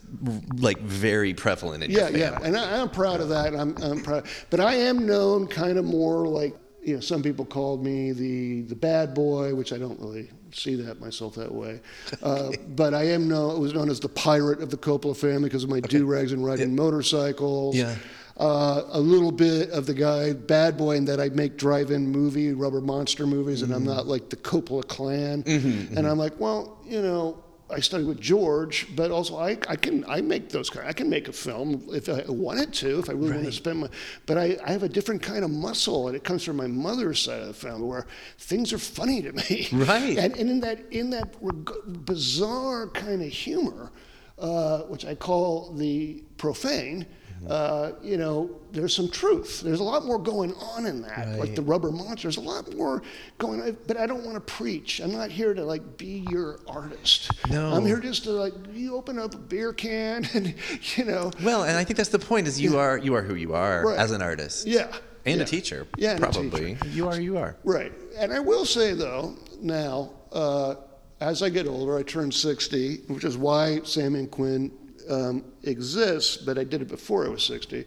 like 0.59 0.79
very 0.81 1.35
prevalent 1.35 1.83
in 1.85 1.91
Yeah, 1.91 2.09
yeah, 2.09 2.39
and 2.43 2.57
I, 2.57 2.81
I'm 2.81 2.89
proud 2.91 3.21
of 3.21 3.29
that. 3.31 3.55
I'm, 3.55 3.77
I'm 3.83 4.03
proud, 4.03 4.27
but 4.51 4.61
I 4.61 4.75
am 4.75 5.07
known 5.07 5.47
kind 5.47 5.79
of 5.79 5.85
more 5.85 6.27
like 6.27 6.55
you 6.83 6.95
know. 6.95 7.01
Some 7.01 7.23
people 7.23 7.45
called 7.45 7.85
me 7.85 8.13
the 8.13 8.63
the 8.63 8.77
bad 8.77 9.15
boy, 9.15 9.55
which 9.55 9.73
I 9.73 9.79
don't 9.79 9.99
really 10.01 10.31
see 10.53 10.77
that 10.77 11.01
myself 11.01 11.35
that 11.35 11.53
way. 11.53 11.81
Uh, 12.23 12.53
but 12.69 12.95
I 12.95 13.05
am 13.09 13.29
known. 13.29 13.57
It 13.57 13.59
was 13.61 13.75
known 13.75 13.91
as 13.91 14.01
the 14.01 14.09
pirate 14.09 14.63
of 14.63 14.71
the 14.71 14.77
Coppola 14.79 15.17
family 15.17 15.45
because 15.45 15.65
of 15.65 15.71
my 15.71 15.81
do 15.81 16.07
rags 16.07 16.33
and 16.33 16.45
riding 16.45 16.75
motorcycles. 16.77 17.77
Yeah. 17.77 17.97
Uh, 18.39 18.83
a 18.93 19.01
little 19.01 19.33
bit 19.33 19.71
of 19.71 19.87
the 19.87 19.95
guy, 19.95 20.35
bad 20.35 20.77
boy, 20.77 20.95
in 20.97 21.07
that 21.07 21.19
I 21.19 21.31
make 21.31 21.57
drive-in 21.57 22.07
movie, 22.11 22.53
rubber 22.53 22.83
monster 22.83 23.27
movies, 23.27 23.63
and 23.63 23.73
I'm 23.73 23.81
Mm-hmm. 23.81 23.89
not 23.97 24.07
like 24.07 24.29
the 24.29 24.37
Coppola 24.37 24.87
clan. 24.87 25.43
And 25.47 26.07
I'm 26.07 26.19
like, 26.19 26.39
well, 26.39 26.79
you 26.85 27.01
know, 27.01 27.43
I 27.69 27.81
studied 27.81 28.07
with 28.07 28.21
George, 28.21 28.87
but 28.95 29.11
also 29.11 29.37
I, 29.37 29.59
I 29.69 29.77
can 29.77 30.05
I 30.07 30.21
make 30.21 30.51
those 30.51 30.71
kind. 30.71 30.87
I 30.87 30.93
can 30.93 31.11
make 31.11 31.27
a 31.27 31.33
film 31.33 31.87
if 31.93 32.09
I 32.09 32.23
wanted 32.29 32.73
to, 32.75 33.01
if 33.01 33.11
I 33.11 33.13
really 33.13 33.33
want 33.33 33.45
to 33.47 33.53
spend 33.53 33.81
my. 33.81 33.89
But 34.27 34.39
I, 34.39 34.57
I 34.65 34.71
have 34.71 34.85
a 34.85 34.89
different 34.89 35.23
kind 35.23 35.45
of 35.45 35.51
muscle, 35.51 36.07
and 36.07 36.17
it 36.17 36.23
comes 36.23 36.45
from 36.45 36.57
my 36.57 36.69
mother's 36.69 37.21
side 37.21 37.41
of 37.41 37.49
the 37.49 37.55
family, 37.55 37.89
where 37.89 38.07
things 38.39 38.73
are 38.73 38.79
funny 38.79 39.23
to 39.23 39.33
me. 39.33 39.69
Right. 39.77 40.17
And, 40.17 40.37
and 40.37 40.49
in 40.49 40.61
that 40.61 40.81
in 40.91 41.11
that 41.11 41.35
reg- 41.41 42.05
bizarre 42.05 42.89
kind 42.89 43.21
of 43.21 43.29
humor, 43.29 43.91
uh, 44.39 44.81
which 44.83 45.05
I 45.05 45.15
call 45.15 45.73
the 45.75 46.23
profane. 46.39 47.07
Uh, 47.49 47.93
you 48.03 48.17
know, 48.17 48.51
there's 48.73 48.95
some 48.95 49.09
truth. 49.11 49.61
There's 49.61 49.81
a 49.81 49.85
lot 49.85 50.05
more 50.05 50.19
going 50.19 50.53
on 50.55 50.87
in 50.87 51.03
that. 51.03 51.39
Like 51.39 51.55
the 51.55 51.63
rubber 51.63 51.91
monster, 51.93 52.23
there's 52.29 52.37
a 52.37 52.41
lot 52.41 52.75
more 52.75 53.03
going 53.39 53.61
on. 53.63 53.77
But 53.87 53.97
I 53.97 54.07
don't 54.07 54.25
want 54.25 54.35
to 54.35 54.41
preach. 54.41 55.01
I'm 55.01 55.13
not 55.13 55.31
here 55.31 55.55
to 55.55 55.65
like 55.65 55.97
be 55.97 56.27
your 56.31 56.61
artist. 56.67 57.31
No. 57.49 57.73
I'm 57.73 57.87
here 57.87 58.01
just 58.01 58.25
to 58.25 58.31
like 58.33 58.55
you 58.73 58.97
open 58.97 59.19
up 59.19 59.35
a 59.35 59.39
beer 59.39 59.73
can 59.73 60.29
and 60.35 60.55
you 60.97 61.05
know. 61.05 61.31
Well, 61.43 61.65
and 61.65 61.77
I 61.77 61.85
think 61.85 61.97
that's 61.97 62.09
the 62.09 62.19
point: 62.19 62.49
is 62.49 62.61
you 62.61 62.79
are 62.79 62.99
you 62.99 63.15
are 63.15 63.23
who 63.23 63.35
you 63.35 63.55
are 63.55 63.87
Right. 63.87 63.99
as 63.99 64.11
an 64.11 64.23
artist. 64.23 64.67
Yeah. 64.67 64.89
And 65.25 65.39
yeah. 65.39 65.43
a 65.43 65.47
teacher. 65.47 65.87
Yeah, 65.97 66.19
probably. 66.19 66.79
You 66.87 67.09
are. 67.09 67.21
You 67.21 67.37
are. 67.39 67.57
Right. 67.65 67.93
And 68.17 68.33
I 68.33 68.39
will 68.39 68.65
say, 68.65 68.95
though, 68.95 69.35
now, 69.61 70.13
uh, 70.33 70.77
as 71.21 71.43
I 71.43 71.49
get 71.49 71.67
older, 71.67 71.99
I 71.99 72.05
turn 72.05 72.31
60, 72.31 72.99
which 73.09 73.25
is 73.25 73.37
why 73.37 73.81
Sam 73.83 74.15
and 74.15 74.31
Quinn 74.31 74.71
um, 75.09 75.45
exists, 75.63 76.37
but 76.37 76.59
I 76.59 76.65
did 76.65 76.83
it 76.83 76.89
before 76.89 77.27
I 77.27 77.29
was 77.29 77.45
60, 77.45 77.87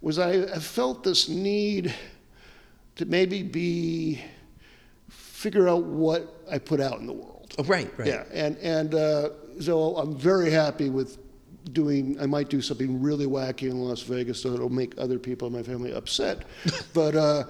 was 0.00 0.18
I, 0.18 0.32
I 0.32 0.58
felt 0.58 1.02
this 1.02 1.28
need 1.28 1.94
to 2.96 3.06
maybe 3.06 3.42
be, 3.42 4.20
figure 5.08 5.68
out 5.68 5.84
what 5.84 6.42
I 6.50 6.58
put 6.58 6.80
out 6.80 7.00
in 7.00 7.06
the 7.06 7.12
world. 7.12 7.54
Oh, 7.58 7.64
right. 7.64 7.90
Right. 7.98 8.08
Yeah, 8.08 8.24
and 8.32 8.56
and 8.58 8.94
uh, 8.94 9.30
so 9.60 9.96
I'm 9.96 10.16
very 10.16 10.50
happy 10.50 10.90
with 10.90 11.18
doing. 11.72 12.16
I 12.20 12.26
might 12.26 12.48
do 12.48 12.60
something 12.60 13.00
really 13.00 13.26
wacky 13.26 13.70
in 13.70 13.78
Las 13.78 14.02
Vegas, 14.02 14.42
so 14.42 14.52
it'll 14.52 14.68
make 14.68 14.94
other 14.98 15.18
people 15.18 15.46
in 15.48 15.54
my 15.54 15.62
family 15.62 15.92
upset. 15.92 16.44
but 16.94 17.14
uh, 17.14 17.44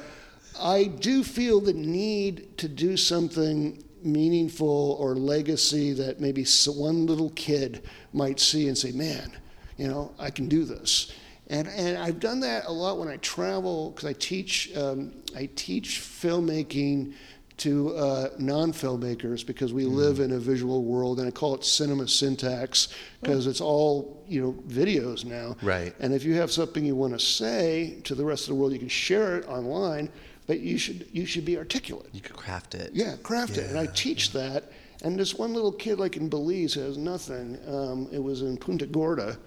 I 0.60 0.84
do 0.84 1.24
feel 1.24 1.60
the 1.60 1.72
need 1.72 2.58
to 2.58 2.68
do 2.68 2.96
something 2.96 3.82
meaningful 4.04 4.96
or 5.00 5.14
legacy 5.14 5.92
that 5.94 6.20
maybe 6.20 6.46
one 6.66 7.06
little 7.06 7.30
kid 7.30 7.82
might 8.12 8.40
see 8.40 8.68
and 8.68 8.76
say, 8.76 8.92
"Man, 8.92 9.32
you 9.76 9.88
know, 9.88 10.12
I 10.18 10.30
can 10.30 10.48
do 10.48 10.64
this." 10.64 11.12
And, 11.48 11.68
and 11.68 11.98
I've 11.98 12.20
done 12.20 12.40
that 12.40 12.64
a 12.66 12.72
lot 12.72 12.98
when 12.98 13.08
I 13.08 13.18
travel 13.18 13.90
because 13.90 14.08
I 14.08 14.14
teach 14.14 14.74
um, 14.76 15.12
I 15.36 15.48
teach 15.54 16.00
filmmaking 16.00 17.14
to 17.56 17.94
uh, 17.96 18.28
non-filmmakers 18.38 19.46
because 19.46 19.72
we 19.72 19.84
live 19.84 20.18
in 20.18 20.32
a 20.32 20.38
visual 20.38 20.84
world, 20.84 21.20
and 21.20 21.28
I 21.28 21.30
call 21.30 21.54
it 21.54 21.64
cinema 21.64 22.08
syntax 22.08 22.88
because 23.20 23.46
it's 23.46 23.60
all 23.60 24.24
you 24.26 24.42
know 24.42 24.52
videos 24.66 25.24
now. 25.24 25.56
Right. 25.62 25.94
And 26.00 26.12
if 26.12 26.24
you 26.24 26.34
have 26.34 26.50
something 26.50 26.84
you 26.84 26.96
want 26.96 27.12
to 27.12 27.18
say 27.18 28.00
to 28.04 28.14
the 28.14 28.24
rest 28.24 28.44
of 28.44 28.48
the 28.48 28.54
world, 28.56 28.72
you 28.72 28.78
can 28.78 28.88
share 28.88 29.36
it 29.36 29.46
online, 29.46 30.10
but 30.46 30.60
you 30.60 30.78
should 30.78 31.08
you 31.12 31.26
should 31.26 31.44
be 31.44 31.56
articulate. 31.56 32.08
You 32.12 32.20
could 32.20 32.36
craft 32.36 32.74
it. 32.74 32.90
Yeah, 32.92 33.16
craft 33.22 33.58
it. 33.58 33.70
And 33.70 33.78
I 33.78 33.86
teach 33.86 34.32
that. 34.32 34.72
And 35.02 35.18
this 35.18 35.34
one 35.34 35.52
little 35.52 35.72
kid, 35.72 35.98
like 35.98 36.16
in 36.16 36.28
Belize, 36.28 36.74
has 36.74 36.96
nothing. 36.96 37.58
Um, 37.68 38.08
it 38.12 38.22
was 38.22 38.42
in 38.42 38.56
Punta 38.56 38.86
Gorda. 38.86 39.38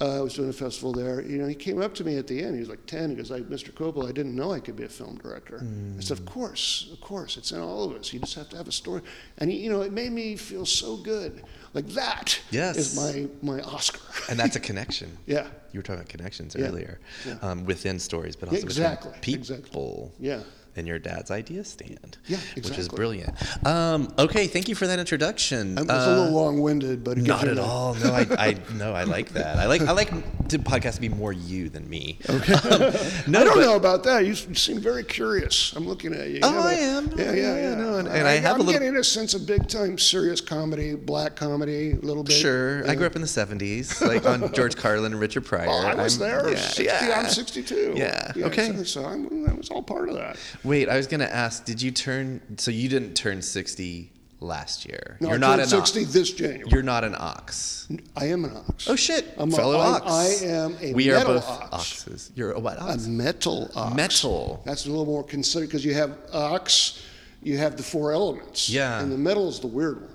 Uh, 0.00 0.18
I 0.18 0.20
was 0.22 0.34
doing 0.34 0.48
a 0.48 0.54
festival 0.54 0.90
there. 0.92 1.20
You 1.20 1.36
know, 1.36 1.46
he 1.46 1.54
came 1.54 1.82
up 1.82 1.94
to 1.96 2.04
me 2.04 2.16
at 2.16 2.26
the 2.26 2.42
end. 2.42 2.54
He 2.54 2.60
was 2.60 2.70
like 2.70 2.86
10. 2.86 3.10
He 3.10 3.16
goes, 3.16 3.30
like, 3.30 3.42
Mr. 3.44 3.70
Coppola, 3.70 4.08
I 4.08 4.12
didn't 4.12 4.34
know 4.34 4.50
I 4.50 4.58
could 4.58 4.74
be 4.74 4.84
a 4.84 4.88
film 4.88 5.18
director. 5.18 5.62
I 5.98 6.00
said, 6.00 6.18
of 6.18 6.24
course, 6.24 6.88
of 6.92 7.00
course. 7.02 7.36
It's 7.36 7.52
in 7.52 7.60
all 7.60 7.84
of 7.84 7.94
us. 7.94 8.10
You 8.10 8.20
just 8.20 8.34
have 8.36 8.48
to 8.50 8.56
have 8.56 8.68
a 8.68 8.72
story. 8.72 9.02
And, 9.38 9.50
he, 9.50 9.58
you 9.58 9.70
know, 9.70 9.82
it 9.82 9.92
made 9.92 10.12
me 10.12 10.36
feel 10.36 10.64
so 10.64 10.96
good. 10.96 11.44
Like 11.74 11.86
that 11.88 12.38
Yes. 12.50 12.76
is 12.76 12.96
my, 12.96 13.28
my 13.42 13.62
Oscar. 13.62 14.00
And 14.30 14.38
that's 14.38 14.56
a 14.56 14.60
connection. 14.60 15.16
yeah. 15.26 15.46
You 15.72 15.78
were 15.78 15.82
talking 15.82 16.00
about 16.00 16.08
connections 16.10 16.54
Yeah. 16.58 16.66
earlier, 16.66 17.00
Yeah. 17.26 17.36
um, 17.42 17.64
within 17.64 17.98
stories, 17.98 18.36
but 18.36 18.48
also 18.50 18.60
exactly, 18.60 19.10
between 19.12 19.36
exactly. 19.36 19.64
people. 19.70 20.12
Yeah. 20.20 20.40
And 20.74 20.86
your 20.86 20.98
dad's 20.98 21.30
idea 21.30 21.64
stand. 21.64 22.16
Yeah, 22.26 22.36
exactly. 22.56 22.62
Which 22.70 22.78
is 22.78 22.88
brilliant. 22.88 23.34
Um, 23.66 24.10
okay, 24.18 24.46
thank 24.46 24.68
you 24.70 24.74
for 24.74 24.86
that 24.86 24.98
introduction. 24.98 25.76
I 25.78 25.82
was 25.82 25.90
Uh, 25.90 25.94
a 25.94 26.08
little 26.16 26.32
long-winded, 26.32 27.04
but 27.04 27.18
Not 27.18 27.46
at 27.46 27.58
all. 27.58 27.94
No, 27.94 28.10
I, 28.12 28.26
I 28.38 28.56
no, 28.74 28.94
I 28.94 29.04
like 29.04 29.30
that. 29.34 29.58
I 29.58 29.66
like 29.66 29.82
I 29.82 29.92
like 29.92 30.10
the 30.52 30.58
podcast 30.58 30.94
to 30.94 31.00
be 31.00 31.08
more 31.08 31.32
you 31.32 31.68
than 31.68 31.88
me. 31.88 32.18
Okay. 32.28 32.52
Um, 32.54 32.80
no, 33.26 33.40
I 33.40 33.44
don't 33.44 33.54
but- 33.56 33.60
know 33.60 33.76
about 33.76 34.04
that. 34.04 34.24
You, 34.24 34.34
seem 34.34 34.80
very 34.80 35.04
curious. 35.04 35.72
I'm 35.74 35.86
looking 35.86 36.12
at 36.14 36.28
you. 36.28 36.34
You 36.34 36.40
Oh, 36.42 36.52
have 36.52 36.64
I 36.64 36.72
a- 36.74 36.76
am. 36.78 37.10
Yeah, 37.16 37.24
yeah, 37.24 37.32
Yeah, 37.32 37.56
yeah. 37.70 37.74
no, 37.74 37.96
and- 37.98 38.08
and 38.08 38.26
I 38.28 38.32
have 38.32 38.44
a 38.44 38.60
I'm 38.60 38.66
little- 38.66 38.72
getting 38.72 38.96
a 38.96 39.04
sense 39.04 39.34
of 39.34 39.46
big 39.46 39.66
time 39.68 39.98
serious 39.98 40.40
comedy, 40.40 40.94
black 40.94 41.36
comedy, 41.36 41.92
a 41.92 41.96
little 41.96 42.22
bit. 42.22 42.34
Sure, 42.34 42.88
I 42.88 42.94
grew 42.94 43.06
up 43.06 43.16
in 43.16 43.22
the 43.22 43.28
'70s, 43.28 44.00
like 44.06 44.26
on 44.26 44.52
George 44.54 44.76
Carlin 44.76 45.12
and 45.12 45.20
Richard 45.20 45.44
Pryor. 45.44 45.66
Oh, 45.68 45.86
I 45.86 45.94
was 45.94 46.20
I'm- 46.20 46.28
there. 46.30 46.50
Yeah, 46.50 46.56
60, 46.58 46.84
yeah. 46.84 47.20
I'm 47.24 47.28
62. 47.30 47.94
Yeah, 47.96 48.32
okay. 48.38 48.76
So, 48.76 48.84
so 48.84 49.04
I'm, 49.04 49.48
I 49.48 49.54
was 49.54 49.70
all 49.70 49.82
part 49.82 50.08
of 50.08 50.14
that. 50.16 50.36
Wait, 50.64 50.88
I 50.88 50.96
was 50.96 51.06
gonna 51.06 51.24
ask. 51.24 51.64
Did 51.64 51.80
you 51.82 51.90
turn? 51.90 52.40
So 52.58 52.70
you 52.70 52.88
didn't 52.88 53.14
turn 53.14 53.42
60 53.42 54.10
last 54.42 54.86
year. 54.86 55.16
No, 55.20 55.28
You're 55.28 55.36
I 55.36 55.40
not 55.40 55.60
an 55.60 55.66
60 55.66 56.02
ox. 56.02 56.12
this 56.12 56.32
January. 56.32 56.64
You're 56.70 56.82
not 56.82 57.04
an 57.04 57.14
ox. 57.18 57.88
I 58.16 58.26
am 58.26 58.44
an 58.44 58.56
ox. 58.56 58.88
Oh 58.88 58.96
shit! 58.96 59.26
I'm 59.38 59.52
a- 59.52 59.56
Fellow 59.56 59.78
I'm- 59.78 59.94
ox. 59.94 60.10
I 60.10 60.26
am 60.46 60.76
a 60.80 60.92
we 60.94 61.10
are 61.10 61.24
both 61.24 61.48
ox. 61.48 61.72
oxes. 61.72 62.30
You're 62.34 62.52
a 62.52 62.58
what 62.60 62.78
A 62.80 62.96
metal 63.08 63.70
ox. 63.74 63.94
Metal. 63.96 64.62
That's 64.66 64.86
a 64.86 64.90
little 64.90 65.06
more 65.06 65.22
considered 65.24 65.66
because 65.66 65.84
you 65.84 65.94
have 65.94 66.16
ox, 66.32 67.00
you 67.42 67.58
have 67.58 67.76
the 67.76 67.82
four 67.82 68.12
elements. 68.12 68.68
Yeah. 68.68 69.00
And 69.00 69.10
the 69.12 69.18
metal 69.18 69.48
is 69.48 69.60
the 69.60 69.66
weird 69.68 70.00
one. 70.02 70.10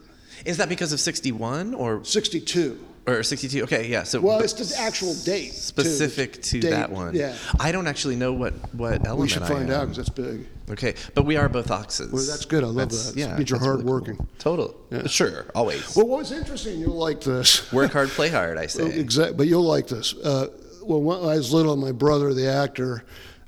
Is 0.46 0.57
that 0.57 0.69
because 0.69 0.93
of 0.93 1.00
61 1.00 1.74
or 1.74 2.03
62. 2.03 2.79
Or 3.08 3.24
62? 3.24 3.64
Okay, 3.64 3.88
yeah. 3.88 4.04
So 4.04 4.20
Well, 4.20 4.40
it's 4.40 4.54
the 4.54 4.80
actual 4.80 5.14
date. 5.16 5.54
specific 5.54 6.42
to 6.44 6.60
Date, 6.60 6.70
that 6.72 6.92
one. 6.92 7.16
Yeah. 7.16 7.36
I 7.60 7.72
don't 7.72 7.88
actually 7.88 8.16
know 8.18 8.34
what 8.34 8.54
what 8.74 9.06
element 9.06 9.20
We 9.20 9.28
should 9.30 9.44
find 9.44 9.72
out 9.72 9.82
because 9.90 9.98
that's 9.98 10.10
big. 10.10 10.48
Okay, 10.70 10.96
but 11.16 11.24
we 11.24 11.38
are 11.38 11.48
both 11.48 11.72
oxes. 11.72 12.12
Well, 12.12 12.26
that's 12.26 12.44
good. 12.46 12.64
I 12.64 12.68
love 12.68 12.76
That's- 12.90 13.12
that. 13.12 13.18
Yeah, 13.20 13.38
Means 13.38 13.50
you're 13.50 13.58
that's 13.60 13.68
really 13.70 13.84
hardworking. 13.84 14.18
cool. 14.18 14.28
Total. 14.38 15.08
Sure, 15.08 15.46
always. 15.56 15.96
Well, 15.96 16.08
what 16.08 16.20
was 16.20 16.32
interesting, 16.34 16.80
you'll 16.80 16.96
like 16.98 17.22
this. 17.22 17.72
Work 17.72 17.94
hard, 17.94 18.10
play 18.10 18.28
hard. 18.30 18.58
I 18.58 18.66
say. 18.68 18.92
Exactly, 19.00 19.38
but 19.38 19.48
you'll 19.48 19.64
like 19.64 19.88
this. 19.88 20.14
Uh, 20.14 20.48
well, 20.84 21.02
when 21.02 21.18
I 21.20 21.38
was 21.38 21.54
little, 21.54 21.78
my 21.78 21.94
brother, 21.94 22.34
the 22.34 22.48
actor, 22.52 23.06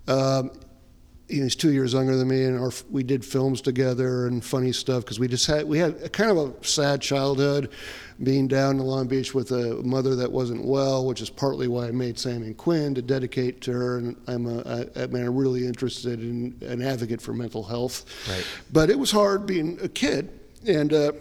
um, 0.07 0.51
he's 1.29 1.55
two 1.55 1.71
years 1.71 1.93
younger 1.93 2.17
than 2.17 2.27
me, 2.27 2.43
and 2.43 2.59
our, 2.59 2.71
we 2.89 3.03
did 3.03 3.23
films 3.23 3.61
together 3.61 4.27
and 4.27 4.43
funny 4.43 4.71
stuff 4.71 5.03
because 5.03 5.19
we 5.19 5.27
just 5.27 5.45
had 5.45 5.65
we 5.65 5.77
had 5.77 5.95
a 6.01 6.09
kind 6.09 6.31
of 6.31 6.37
a 6.37 6.65
sad 6.65 7.01
childhood, 7.01 7.69
being 8.21 8.47
down 8.47 8.79
in 8.79 8.85
Long 8.85 9.07
Beach 9.07 9.33
with 9.33 9.51
a 9.51 9.75
mother 9.83 10.15
that 10.15 10.31
wasn't 10.31 10.65
well, 10.65 11.05
which 11.05 11.21
is 11.21 11.29
partly 11.29 11.67
why 11.67 11.87
I 11.87 11.91
made 11.91 12.19
Sam 12.19 12.43
and 12.43 12.57
Quinn 12.57 12.95
to 12.95 13.01
dedicate 13.01 13.61
to 13.61 13.71
her. 13.71 13.97
And 13.99 14.15
I'm 14.27 14.45
a, 14.47 14.87
I, 14.97 15.03
I 15.03 15.07
mean, 15.07 15.25
I'm 15.25 15.35
really 15.35 15.65
interested 15.65 16.19
in 16.19 16.57
an 16.61 16.81
advocate 16.81 17.21
for 17.21 17.33
mental 17.33 17.63
health. 17.63 18.05
Right. 18.27 18.45
But 18.73 18.89
it 18.89 18.99
was 18.99 19.11
hard 19.11 19.45
being 19.45 19.79
a 19.81 19.87
kid, 19.87 20.29
and. 20.67 20.91
Uh, 20.91 21.11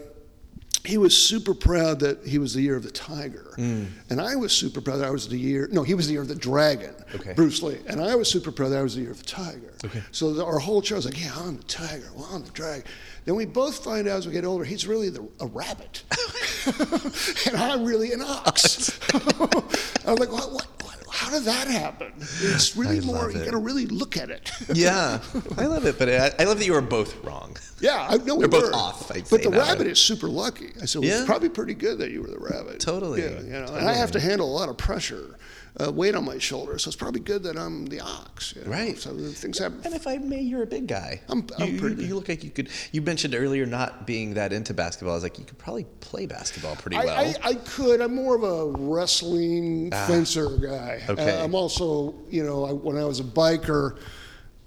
he 0.85 0.99
was 0.99 1.17
super 1.17 1.55
proud 1.55 2.01
that 2.01 2.27
he 2.27 2.39
was 2.39 2.55
the 2.55 2.63
year 2.63 2.77
of 2.77 2.83
the 2.83 2.91
tiger, 2.91 3.55
mm. 3.57 3.87
and 4.11 4.21
I 4.21 4.37
was 4.37 4.53
super 4.53 4.81
proud 4.81 4.99
that 4.99 5.09
I 5.09 5.11
was 5.11 5.29
the 5.29 5.39
year. 5.39 5.69
No, 5.73 5.83
he 5.83 5.95
was 5.95 6.07
the 6.07 6.13
year 6.13 6.23
of 6.23 6.29
the 6.29 6.35
dragon, 6.35 6.95
Okay. 7.15 7.33
Bruce 7.35 7.63
Lee, 7.63 7.79
and 7.87 8.01
I 8.01 8.15
was 8.15 8.29
super 8.29 8.53
proud 8.53 8.71
that 8.71 8.79
I 8.79 8.83
was 8.83 8.95
the 8.95 9.03
year 9.03 9.11
of 9.11 9.19
the 9.19 9.25
tiger. 9.25 9.73
Okay. 9.85 10.03
So 10.13 10.33
the, 10.33 10.45
our 10.45 10.59
whole 10.59 10.83
show 10.83 10.97
was 10.97 11.05
like, 11.05 11.21
yeah, 11.21 11.33
I'm 11.37 11.57
the 11.57 11.65
tiger, 11.65 12.11
well, 12.15 12.29
I'm 12.33 12.45
the 12.45 12.51
dragon. 12.51 12.85
Then 13.25 13.35
we 13.35 13.45
both 13.45 13.85
find 13.85 14.09
out 14.09 14.19
as 14.19 14.27
we 14.27 14.33
get 14.33 14.45
older, 14.45 14.65
he's 14.65 14.87
really 14.87 15.11
the, 15.11 15.29
a 15.41 15.47
rabbit, 15.47 16.03
and 17.47 17.57
I'm 17.57 17.85
really 17.85 18.13
an 18.13 18.23
ox. 18.23 18.99
I'm 20.07 20.17
like, 20.17 20.33
what, 20.33 20.53
what? 20.53 20.67
How 21.19 21.31
did 21.31 21.43
that 21.47 21.67
happen? 21.67 22.13
It's 22.17 22.77
really 22.77 22.99
I 22.99 23.01
more. 23.01 23.29
You 23.29 23.45
got 23.45 23.51
to 23.51 23.57
really 23.59 23.87
look 23.87 24.17
at 24.17 24.31
it. 24.31 24.53
yeah, 24.73 25.21
I 25.57 25.67
love 25.67 25.85
it, 25.85 25.99
but 25.99 26.09
I, 26.09 26.31
I 26.39 26.45
love 26.45 26.59
that 26.61 26.65
you 26.65 26.75
were 26.75 26.81
both 26.81 27.25
wrong. 27.25 27.57
Yeah, 27.81 28.07
I 28.09 28.19
know 28.19 28.37
we 28.37 28.43
They're 28.43 28.61
both 28.61 28.73
off, 28.73 29.11
I'd 29.11 29.29
but 29.29 29.43
the 29.43 29.51
rabbit 29.51 29.89
is 29.89 29.99
super 29.99 30.29
lucky. 30.29 30.71
I 30.81 30.85
said, 30.85 31.01
well, 31.01 31.11
Yeah? 31.11 31.17
it's 31.17 31.27
probably 31.27 31.49
pretty 31.49 31.75
good 31.75 31.99
that 31.99 32.13
you 32.13 32.23
were 32.23 32.29
the 32.29 32.39
rabbit. 32.39 32.79
Totally, 32.79 33.23
Yeah, 33.23 33.41
you 33.41 33.51
know, 33.51 33.75
and 33.75 33.89
I 33.89 33.95
have 33.95 34.13
to 34.13 34.21
handle 34.21 34.49
a 34.49 34.55
lot 34.57 34.69
of 34.69 34.77
pressure, 34.77 35.37
uh, 35.81 35.93
weight 35.93 36.15
on 36.15 36.25
my 36.25 36.39
shoulders. 36.39 36.85
So 36.85 36.89
it's 36.89 36.97
probably 36.97 37.21
good 37.21 37.43
that 37.45 37.57
I'm 37.57 37.87
the 37.87 38.01
ox. 38.01 38.55
you 38.57 38.65
know? 38.65 38.71
Right. 38.71 38.99
So 38.99 39.17
things 39.17 39.59
happen. 39.59 39.81
And 39.85 39.95
if 39.95 40.07
I 40.07 40.19
may, 40.19 40.41
you're 40.41 40.63
a 40.63 40.67
big 40.67 40.87
guy. 40.87 41.21
I'm- 41.29 41.47
I'm 41.59 41.75
you, 41.75 41.81
pretty 41.81 42.03
you, 42.03 42.09
you 42.09 42.15
look 42.15 42.29
like 42.29 42.43
you 42.45 42.51
could. 42.51 42.69
You 42.93 43.03
mentioned 43.03 43.35
earlier 43.35 43.67
not 43.67 44.07
being 44.07 44.35
that 44.35 44.53
into 44.53 44.75
basketball. 44.75 45.13
I 45.13 45.17
was 45.17 45.23
like, 45.23 45.39
you 45.39 45.45
could 45.45 45.59
probably 45.59 45.87
play 46.01 46.27
basketball 46.27 46.77
pretty 46.77 46.97
I, 46.97 47.05
well. 47.05 47.35
I, 47.43 47.49
I 47.51 47.55
could. 47.55 48.01
I'm 48.01 48.15
more 48.15 48.35
of 48.35 48.43
a 48.43 48.67
wrestling 48.79 49.91
fencer 49.91 50.49
guy. 50.57 51.01
Ah. 51.09 51.13
Okay. 51.13 51.39
Uh, 51.39 51.45
I'm 51.45 51.55
also, 51.55 52.15
you 52.29 52.43
know, 52.45 52.65
I, 52.65 52.73
when 52.73 52.97
I 52.97 53.05
was 53.05 53.21
a 53.21 53.25
biker, 53.25 53.99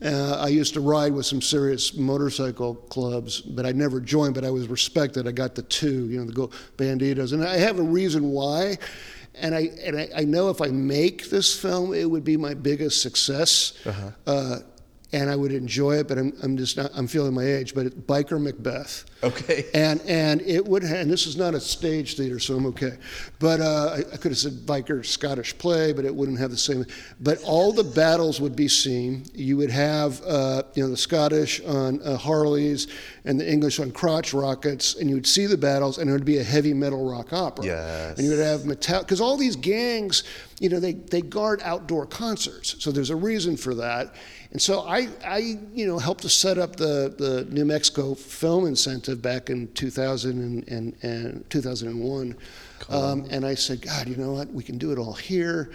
uh, 0.04 0.38
I 0.40 0.48
used 0.48 0.74
to 0.74 0.82
ride 0.82 1.14
with 1.14 1.28
some 1.28 1.42
serious 1.42 1.96
motorcycle 1.96 2.74
clubs, 2.76 3.40
but 3.42 3.66
I 3.68 3.72
never 3.72 4.00
joined. 4.00 4.34
But 4.34 4.44
I 4.46 4.50
was 4.50 4.68
respected. 4.68 5.28
I 5.28 5.32
got 5.32 5.54
the 5.54 5.62
two, 5.62 6.10
you 6.10 6.20
know, 6.20 6.26
the 6.26 6.34
go 6.34 6.48
banditos, 6.78 7.34
and 7.34 7.44
I 7.46 7.58
have 7.58 7.78
a 7.78 7.84
reason 7.84 8.30
why. 8.32 8.78
And 9.36 9.56
I 9.56 9.70
and 9.84 9.98
I, 9.98 10.10
I 10.18 10.24
know 10.26 10.50
if 10.50 10.62
I 10.62 10.68
make 10.68 11.30
this 11.30 11.58
film, 11.58 11.94
it 11.94 12.10
would 12.10 12.24
be 12.24 12.38
my 12.38 12.54
biggest 12.54 13.02
success. 13.02 13.74
uh 14.28 14.60
and 15.14 15.30
I 15.30 15.36
would 15.36 15.52
enjoy 15.52 15.98
it, 15.98 16.08
but 16.08 16.18
I'm, 16.18 16.32
I'm 16.42 16.56
just 16.56 16.78
not, 16.78 16.90
I'm 16.96 17.06
feeling 17.06 17.34
my 17.34 17.44
age. 17.44 17.76
But 17.76 18.08
Biker 18.08 18.42
Macbeth. 18.42 19.04
Okay. 19.24 19.66
And 19.74 20.02
and 20.08 20.42
it 20.42 20.66
would 20.66 20.84
ha- 20.84 20.96
and 20.96 21.10
this 21.10 21.28
is 21.28 21.38
not 21.38 21.54
a 21.54 21.60
stage 21.60 22.18
theater, 22.18 22.40
so 22.40 22.56
I'm 22.56 22.66
okay. 22.68 22.98
But 23.40 23.62
uh, 23.62 23.96
I, 23.98 23.98
I 24.00 24.18
could 24.18 24.32
have 24.32 24.38
said 24.38 24.54
Biker 24.66 25.06
Scottish 25.06 25.58
play, 25.58 25.94
but 25.94 26.06
it 26.06 26.14
wouldn't 26.14 26.40
have 26.40 26.52
the 26.52 26.58
same. 26.58 26.86
But 27.20 27.42
all 27.44 27.72
the 27.72 27.84
battles 27.84 28.42
would 28.42 28.56
be 28.56 28.68
seen. 28.68 29.24
You 29.34 29.58
would 29.58 29.70
have 29.70 30.22
uh, 30.26 30.64
you 30.74 30.84
know 30.84 30.90
the 30.90 30.98
Scottish 30.98 31.62
on 31.66 32.02
uh, 32.02 32.18
Harleys 32.18 32.88
and 33.26 33.40
the 33.40 33.50
English 33.50 33.80
on 33.80 33.92
crotch 33.92 34.34
rockets, 34.34 34.96
and 34.96 35.10
you 35.10 35.16
would 35.16 35.28
see 35.28 35.46
the 35.46 35.58
battles, 35.58 35.98
and 36.00 36.10
it 36.10 36.14
would 36.14 36.26
be 36.26 36.40
a 36.40 36.44
heavy 36.44 36.74
metal 36.74 37.10
rock 37.10 37.32
opera. 37.34 37.66
Yes. 37.66 38.18
And 38.18 38.26
you 38.26 38.32
would 38.32 38.44
have 38.44 38.66
metal 38.66 39.02
because 39.02 39.22
all 39.22 39.38
these 39.38 39.56
gangs, 39.56 40.24
you 40.60 40.70
know, 40.70 40.80
they 40.80 40.94
they 40.94 41.22
guard 41.22 41.62
outdoor 41.64 42.08
concerts, 42.08 42.76
so 42.80 42.92
there's 42.92 43.12
a 43.12 43.16
reason 43.16 43.56
for 43.56 43.76
that. 43.76 44.16
And 44.52 44.62
so 44.62 44.82
I, 44.82 45.08
I, 45.26 45.58
you 45.74 45.88
know, 45.88 45.98
helped 45.98 46.24
to 46.24 46.30
set 46.30 46.58
up 46.58 46.76
the, 46.76 47.14
the 47.18 47.48
New 47.50 47.64
Mexico 47.64 48.14
Film 48.14 48.68
Incentive 48.68 49.11
back 49.16 49.50
in 49.50 49.68
2000 49.74 50.32
and, 50.40 50.68
and, 50.68 50.96
and 51.04 51.50
2001. 51.50 52.36
Um, 52.90 53.26
and 53.30 53.46
I 53.46 53.56
said, 53.56 53.82
God, 53.82 54.08
you 54.08 54.16
know 54.16 54.34
what? 54.34 54.52
We 54.52 54.64
can 54.64 54.78
do 54.78 54.92
it 54.92 54.98
all 54.98 55.14
here. 55.14 55.72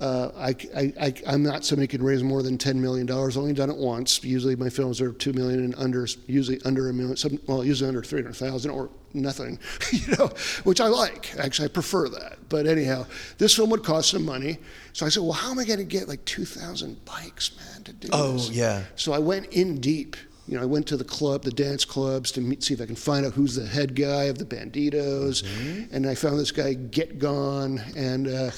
Uh, 0.00 0.30
I, 0.38 1.12
I'm 1.26 1.42
not 1.42 1.62
somebody 1.62 1.84
who 1.84 1.98
can 1.98 2.02
raise 2.02 2.22
more 2.22 2.42
than 2.42 2.56
$10 2.56 2.76
million. 2.76 3.10
I've 3.10 3.36
Only 3.36 3.52
done 3.52 3.68
it 3.68 3.76
once. 3.76 4.24
Usually 4.24 4.56
my 4.56 4.70
films 4.70 4.98
are 5.02 5.12
2 5.12 5.34
million 5.34 5.62
and 5.62 5.74
under, 5.76 6.06
usually 6.26 6.58
under 6.64 6.88
a 6.88 6.92
million, 6.94 7.16
some, 7.18 7.38
well, 7.46 7.62
usually 7.62 7.88
under 7.88 8.02
300,000 8.02 8.70
or 8.70 8.88
nothing, 9.12 9.58
you 9.92 10.16
know, 10.16 10.28
which 10.64 10.80
I 10.80 10.86
like. 10.86 11.34
Actually, 11.38 11.66
I 11.66 11.72
prefer 11.72 12.08
that. 12.08 12.38
But 12.48 12.66
anyhow, 12.66 13.04
this 13.36 13.54
film 13.54 13.68
would 13.70 13.84
cost 13.84 14.08
some 14.10 14.24
money. 14.24 14.56
So 14.94 15.04
I 15.04 15.10
said, 15.10 15.22
well, 15.22 15.32
how 15.32 15.50
am 15.50 15.58
I 15.58 15.66
going 15.66 15.80
to 15.80 15.84
get 15.84 16.08
like 16.08 16.24
2,000 16.24 17.04
bikes, 17.04 17.50
man, 17.58 17.82
to 17.84 17.92
do 17.92 18.08
Oh, 18.10 18.32
this? 18.32 18.50
yeah. 18.50 18.84
So 18.96 19.12
I 19.12 19.18
went 19.18 19.48
in 19.52 19.80
deep. 19.80 20.16
You 20.50 20.56
know, 20.56 20.62
I 20.64 20.66
went 20.66 20.88
to 20.88 20.96
the 20.96 21.04
club, 21.04 21.44
the 21.44 21.52
dance 21.52 21.84
clubs, 21.84 22.32
to 22.32 22.40
meet, 22.40 22.64
see 22.64 22.74
if 22.74 22.80
I 22.80 22.86
can 22.86 22.96
find 22.96 23.24
out 23.24 23.34
who's 23.34 23.54
the 23.54 23.64
head 23.64 23.94
guy 23.94 24.24
of 24.24 24.36
the 24.36 24.44
Banditos, 24.44 25.44
Mm-hmm. 25.44 25.94
and 25.94 26.06
I 26.08 26.16
found 26.16 26.40
this 26.40 26.50
guy 26.50 26.74
Get 26.74 27.20
Gone, 27.20 27.80
and 27.96 28.26
uh, 28.26 28.50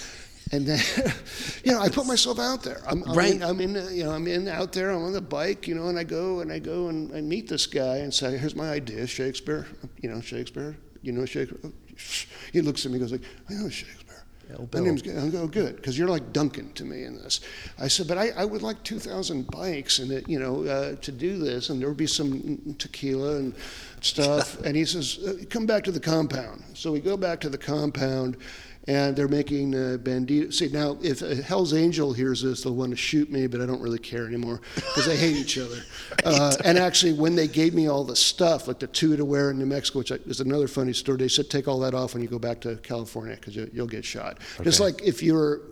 and 0.52 0.66
then, 0.66 0.80
you 1.64 1.72
know, 1.72 1.80
I 1.80 1.90
put 1.90 2.06
myself 2.06 2.38
out 2.38 2.62
there. 2.62 2.80
I'm, 2.88 3.02
I'm 3.04 3.14
Right. 3.16 3.34
In, 3.34 3.42
I'm 3.42 3.60
in, 3.60 3.76
uh, 3.76 3.88
you 3.90 4.04
know, 4.04 4.10
I'm 4.12 4.26
in 4.26 4.48
out 4.48 4.72
there. 4.72 4.88
I'm 4.90 5.02
on 5.04 5.12
the 5.12 5.20
bike, 5.20 5.68
you 5.68 5.74
know, 5.74 5.88
and 5.88 5.98
I 5.98 6.04
go 6.04 6.40
and 6.40 6.50
I 6.50 6.58
go 6.60 6.88
and 6.88 7.14
I 7.14 7.20
meet 7.20 7.46
this 7.48 7.66
guy 7.66 7.96
and 7.98 8.12
say, 8.12 8.38
"Here's 8.38 8.56
my 8.56 8.70
idea, 8.70 9.06
Shakespeare. 9.06 9.66
You 10.00 10.08
know, 10.10 10.20
Shakespeare. 10.22 10.76
You 11.02 11.12
know 11.12 11.26
Shakespeare." 11.26 11.70
He 12.54 12.62
looks 12.62 12.86
at 12.86 12.90
me, 12.90 12.96
and 12.98 13.04
goes 13.04 13.12
like, 13.12 13.28
"I 13.50 13.52
know 13.54 13.68
Shakespeare." 13.68 14.11
Oh, 14.58 14.68
My 14.72 14.80
name's 14.80 15.02
I 15.02 15.28
go 15.28 15.46
good 15.46 15.76
because 15.76 15.98
you're 15.98 16.08
like 16.08 16.32
Duncan 16.32 16.72
to 16.74 16.84
me 16.84 17.04
in 17.04 17.16
this. 17.16 17.40
I 17.78 17.88
said, 17.88 18.08
but 18.08 18.18
I, 18.18 18.30
I 18.36 18.44
would 18.44 18.62
like 18.62 18.82
2,000 18.82 19.50
bikes 19.50 19.98
and 19.98 20.10
it, 20.10 20.28
you 20.28 20.38
know 20.38 20.64
uh, 20.64 20.96
to 20.96 21.12
do 21.12 21.38
this, 21.38 21.70
and 21.70 21.80
there 21.80 21.88
would 21.88 21.96
be 21.96 22.06
some 22.06 22.74
tequila 22.78 23.36
and 23.36 23.54
stuff. 24.00 24.60
and 24.64 24.76
he 24.76 24.84
says, 24.84 25.18
uh, 25.26 25.44
come 25.50 25.66
back 25.66 25.84
to 25.84 25.92
the 25.92 26.00
compound. 26.00 26.62
So 26.74 26.92
we 26.92 27.00
go 27.00 27.16
back 27.16 27.40
to 27.40 27.48
the 27.48 27.58
compound. 27.58 28.36
And 28.88 29.14
they're 29.14 29.28
making 29.28 29.74
uh, 29.74 29.98
bandito. 29.98 30.52
See 30.52 30.68
now, 30.68 30.98
if 31.02 31.22
a 31.22 31.36
Hell's 31.36 31.72
Angel 31.72 32.12
hears 32.12 32.42
this, 32.42 32.62
they'll 32.62 32.74
want 32.74 32.90
to 32.90 32.96
shoot 32.96 33.30
me, 33.30 33.46
but 33.46 33.60
I 33.60 33.66
don't 33.66 33.80
really 33.80 33.98
care 33.98 34.26
anymore 34.26 34.60
because 34.74 35.06
they 35.06 35.16
hate 35.16 35.36
each 35.36 35.58
other. 35.58 35.82
Uh, 36.24 36.54
and 36.64 36.78
actually, 36.78 37.12
when 37.12 37.34
they 37.34 37.48
gave 37.48 37.74
me 37.74 37.88
all 37.88 38.04
the 38.04 38.14
stuff, 38.14 38.68
like 38.68 38.78
the 38.78 38.86
two 38.86 39.16
to 39.16 39.24
wear 39.24 39.50
in 39.50 39.58
New 39.58 39.66
Mexico, 39.66 39.98
which 39.98 40.10
is 40.12 40.40
another 40.40 40.68
funny 40.68 40.92
story, 40.92 41.18
they 41.18 41.26
said 41.26 41.50
take 41.50 41.66
all 41.66 41.80
that 41.80 41.94
off 41.94 42.14
when 42.14 42.22
you 42.22 42.28
go 42.28 42.38
back 42.38 42.60
to 42.60 42.76
California 42.76 43.34
because 43.34 43.56
you, 43.56 43.68
you'll 43.72 43.88
get 43.88 44.04
shot. 44.04 44.38
Just 44.62 44.78
like 44.78 45.02
if 45.02 45.20
you're 45.20 45.62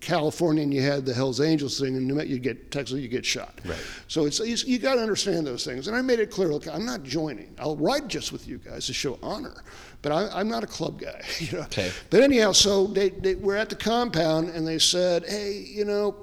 California 0.00 0.62
and 0.62 0.72
you 0.72 0.82
had 0.82 1.04
the 1.04 1.14
Hell's 1.14 1.40
Angels 1.40 1.78
thing, 1.78 1.96
and 1.96 2.08
you 2.28 2.38
get 2.38 2.70
Texas, 2.70 2.98
you 2.98 3.08
get 3.08 3.24
shot. 3.24 3.60
Right. 3.64 3.78
So 4.08 4.26
it's 4.26 4.40
you, 4.40 4.56
you 4.66 4.78
got 4.78 4.94
to 4.94 5.00
understand 5.00 5.46
those 5.46 5.64
things. 5.64 5.88
And 5.88 5.96
I 5.96 6.02
made 6.02 6.20
it 6.20 6.30
clear, 6.30 6.48
look, 6.48 6.66
I'm 6.68 6.84
not 6.84 7.02
joining. 7.02 7.54
I'll 7.58 7.76
ride 7.76 8.08
just 8.08 8.32
with 8.32 8.46
you 8.46 8.58
guys 8.58 8.86
to 8.86 8.92
show 8.92 9.18
honor, 9.22 9.62
but 10.02 10.12
I, 10.12 10.28
I'm 10.38 10.48
not 10.48 10.64
a 10.64 10.68
club 10.68 11.00
guy. 11.00 11.22
You 11.40 11.58
know. 11.58 11.64
Okay. 11.64 11.90
But 12.10 12.22
anyhow, 12.22 12.52
so 12.52 12.86
they, 12.86 13.10
they 13.10 13.34
were 13.34 13.56
at 13.56 13.68
the 13.68 13.76
compound 13.76 14.48
and 14.50 14.66
they 14.66 14.78
said, 14.78 15.24
hey, 15.28 15.52
you 15.68 15.84
know, 15.84 16.16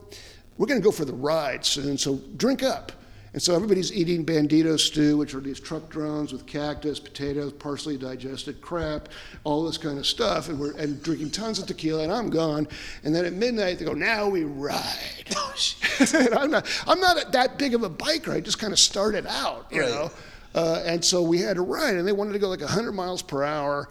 we're 0.57 0.67
going 0.67 0.79
to 0.79 0.83
go 0.83 0.91
for 0.91 1.05
the 1.05 1.13
ride 1.13 1.65
soon, 1.65 1.97
so 1.97 2.19
drink 2.37 2.63
up. 2.63 2.91
And 3.33 3.41
so 3.41 3.55
everybody's 3.55 3.93
eating 3.93 4.25
bandito 4.25 4.77
stew, 4.77 5.15
which 5.17 5.33
are 5.33 5.39
these 5.39 5.59
truck 5.59 5.89
drones 5.89 6.33
with 6.33 6.45
cactus, 6.45 6.99
potatoes, 6.99 7.53
partially 7.53 7.97
digested 7.97 8.59
crap, 8.59 9.07
all 9.45 9.63
this 9.65 9.77
kind 9.77 9.97
of 9.97 10.05
stuff, 10.05 10.49
and 10.49 10.59
we're 10.59 10.73
and 10.75 11.01
drinking 11.01 11.31
tons 11.31 11.57
of 11.57 11.65
tequila. 11.65 12.03
And 12.03 12.11
I'm 12.11 12.29
gone. 12.29 12.67
And 13.05 13.15
then 13.15 13.23
at 13.23 13.31
midnight 13.33 13.79
they 13.79 13.85
go, 13.85 13.93
"Now 13.93 14.27
we 14.27 14.43
ride." 14.43 14.75
and 16.13 16.33
I'm 16.33 16.51
not, 16.51 16.83
I'm 16.87 16.99
not 16.99 17.31
that 17.31 17.57
big 17.57 17.73
of 17.73 17.83
a 17.83 17.89
biker. 17.89 18.33
I 18.33 18.41
just 18.41 18.59
kind 18.59 18.73
of 18.73 18.79
started 18.79 19.25
out, 19.27 19.67
you 19.71 19.81
Right. 19.81 19.89
know. 19.89 20.11
Uh, 20.53 20.83
and 20.85 21.03
so 21.03 21.21
we 21.21 21.39
had 21.39 21.55
to 21.55 21.61
ride, 21.61 21.95
and 21.95 22.05
they 22.05 22.11
wanted 22.11 22.33
to 22.33 22.39
go 22.39 22.49
like 22.49 22.59
100 22.59 22.91
miles 22.91 23.21
per 23.21 23.43
hour, 23.43 23.87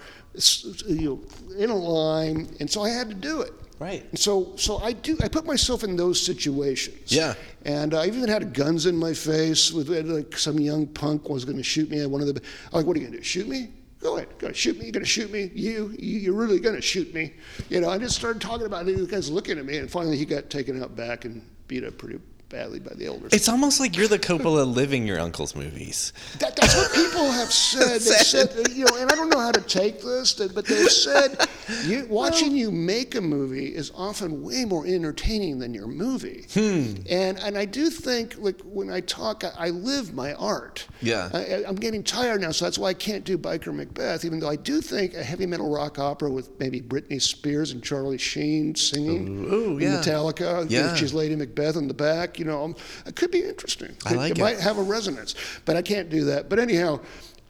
you 0.87 1.09
know, 1.49 1.55
in 1.57 1.71
a 1.71 1.75
line, 1.75 2.55
and 2.61 2.71
so 2.71 2.83
I 2.83 2.91
had 2.91 3.09
to 3.09 3.15
do 3.15 3.41
it. 3.41 3.55
Right. 3.81 4.07
So, 4.17 4.55
so 4.57 4.77
I 4.77 4.93
do. 4.93 5.17
I 5.23 5.29
put 5.29 5.47
myself 5.47 5.85
in 5.85 5.97
those 5.97 6.25
situations. 6.25 7.11
Yeah. 7.11 7.35
And 7.65 7.95
I 7.95 8.07
even 8.07 8.29
had 8.29 8.53
guns 8.53 8.85
in 8.85 8.95
my 8.95 9.15
face. 9.15 9.73
With 9.73 9.89
like 9.89 10.37
some 10.37 10.61
young 10.61 10.87
punk 10.87 11.31
was 11.31 11.47
going 11.47 11.57
to 11.57 11.63
shoot 11.63 11.91
me 11.91 12.01
at 12.01 12.11
one 12.11 12.21
of 12.21 12.27
the. 12.27 12.43
I'm 12.67 12.73
like, 12.75 12.87
what 12.87 12.95
are 12.95 13.01
you 13.01 13.07
going 13.07 13.13
to 13.13 13.19
do? 13.19 13.25
Shoot 13.25 13.49
me? 13.49 13.71
Go 14.01 14.17
ahead. 14.17 14.29
Go 14.39 14.53
shoot 14.53 14.77
me. 14.77 14.85
You're 14.85 14.93
going 14.93 15.05
to 15.05 15.09
shoot 15.09 15.33
me? 15.33 15.51
You? 15.55 15.95
you 15.99 16.19
you're 16.19 16.35
really 16.35 16.61
going 16.61 16.77
to 16.77 16.83
shoot 16.83 17.13
me? 17.15 17.33
You 17.71 17.81
know. 17.81 17.89
I 17.89 17.97
just 17.97 18.17
started 18.17 18.43
talking 18.43 18.67
about 18.67 18.87
it. 18.87 18.99
The 18.99 19.07
guy's 19.07 19.31
looking 19.31 19.59
at 19.59 19.65
me, 19.65 19.79
and 19.79 19.91
finally 19.91 20.19
he 20.19 20.27
got 20.27 20.51
taken 20.51 20.83
out 20.83 20.95
back 20.95 21.25
and 21.25 21.43
beat 21.67 21.83
up 21.83 21.97
pretty 21.97 22.21
badly 22.51 22.81
by 22.81 22.93
the 22.95 23.07
elders. 23.07 23.33
It's 23.33 23.49
almost 23.49 23.81
like 23.81 23.97
you're 23.97 24.09
the 24.09 24.19
Coppola 24.19 24.71
living 24.71 25.07
your 25.07 25.19
uncle's 25.19 25.57
movies. 25.57 26.13
That, 26.39 26.57
that's 26.57 26.77
what 26.77 26.93
people 26.93 27.31
have 27.31 27.51
said. 27.51 28.01
They 28.01 28.23
said, 28.25 28.69
you 28.73 28.85
know, 28.85 28.97
and 28.99 29.11
I 29.11 29.15
don't 29.15 29.31
know 29.31 29.41
how 29.41 29.53
to 29.53 29.61
take 29.63 30.03
this, 30.03 30.35
but 30.35 30.67
they've 30.67 30.91
said 30.91 31.49
you, 31.85 32.07
watching 32.11 32.55
you 32.55 32.71
make 32.71 33.15
a 33.15 33.21
movie 33.21 33.75
is 33.75 33.91
often 33.95 34.43
way 34.43 34.65
more 34.65 34.87
entertaining 34.87 35.59
than 35.59 35.73
your 35.73 35.87
movie. 35.87 36.47
Hmm. 36.53 36.95
And 37.09 37.39
and 37.39 37.57
I 37.57 37.65
do 37.65 37.89
think, 37.89 38.37
like 38.39 38.61
when 38.63 38.91
I 38.91 39.01
talk, 39.01 39.45
I, 39.45 39.53
I 39.57 39.71
live 39.71 40.13
my 40.13 40.35
art. 40.35 40.87
Yeah. 41.01 41.31
I, 41.33 41.65
I'm 41.67 41.77
getting 41.77 42.03
tired 42.03 42.41
now, 42.41 42.51
so 42.51 42.65
that's 42.65 42.79
why 42.79 42.89
I 42.89 42.95
can't 42.95 43.25
do 43.25 43.39
Biker 43.39 43.73
Macbeth. 43.73 44.25
Even 44.25 44.41
though 44.41 44.49
I 44.49 44.57
do 44.57 44.81
think 44.81 45.15
a 45.15 45.23
heavy 45.23 45.47
metal 45.47 45.71
rock 45.71 45.99
opera 45.99 46.31
with 46.31 46.59
maybe 46.59 46.81
Britney 46.81 47.23
Spears 47.23 47.71
and 47.71 47.83
Charlie 47.83 48.19
Sheen 48.19 48.75
singing, 48.75 49.47
Ooh, 49.53 49.71
and 49.73 49.81
yeah. 49.81 50.01
Metallica. 50.01 50.69
Yeah. 50.69 50.95
she's 50.97 51.15
Lady 51.15 51.37
Macbeth 51.37 51.77
in 51.77 51.87
the 51.87 51.95
back. 51.95 52.40
You 52.41 52.47
know, 52.47 52.65
um, 52.65 52.75
it 53.07 53.15
could 53.17 53.31
be 53.31 53.41
interesting. 53.45 53.95
I 54.07 54.15
like 54.15 54.33
it. 54.33 54.39
it. 54.39 54.41
might 54.41 54.59
have 54.59 54.79
a 54.79 54.83
resonance, 54.83 55.35
but 55.67 55.77
I 55.77 55.83
can't 55.83 56.09
do 56.09 56.25
that. 56.25 56.49
But 56.49 56.59
anyhow, 56.59 57.01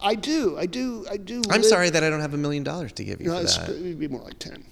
I 0.00 0.16
do, 0.16 0.59
I 0.59 0.66
do, 0.66 1.07
I 1.09 1.16
do. 1.16 1.40
I'm 1.48 1.61
live- 1.62 1.64
sorry 1.64 1.90
that 1.90 2.03
I 2.03 2.11
don't 2.11 2.20
have 2.20 2.35
a 2.35 2.37
million 2.37 2.64
dollars 2.64 2.92
to 2.94 3.05
give 3.05 3.20
you 3.20 3.29
No, 3.29 3.37
for 3.37 3.42
it's, 3.44 3.57
that. 3.57 3.70
it'd 3.70 4.00
be 4.00 4.09
more 4.09 4.22
like 4.22 4.40
ten. 4.40 4.64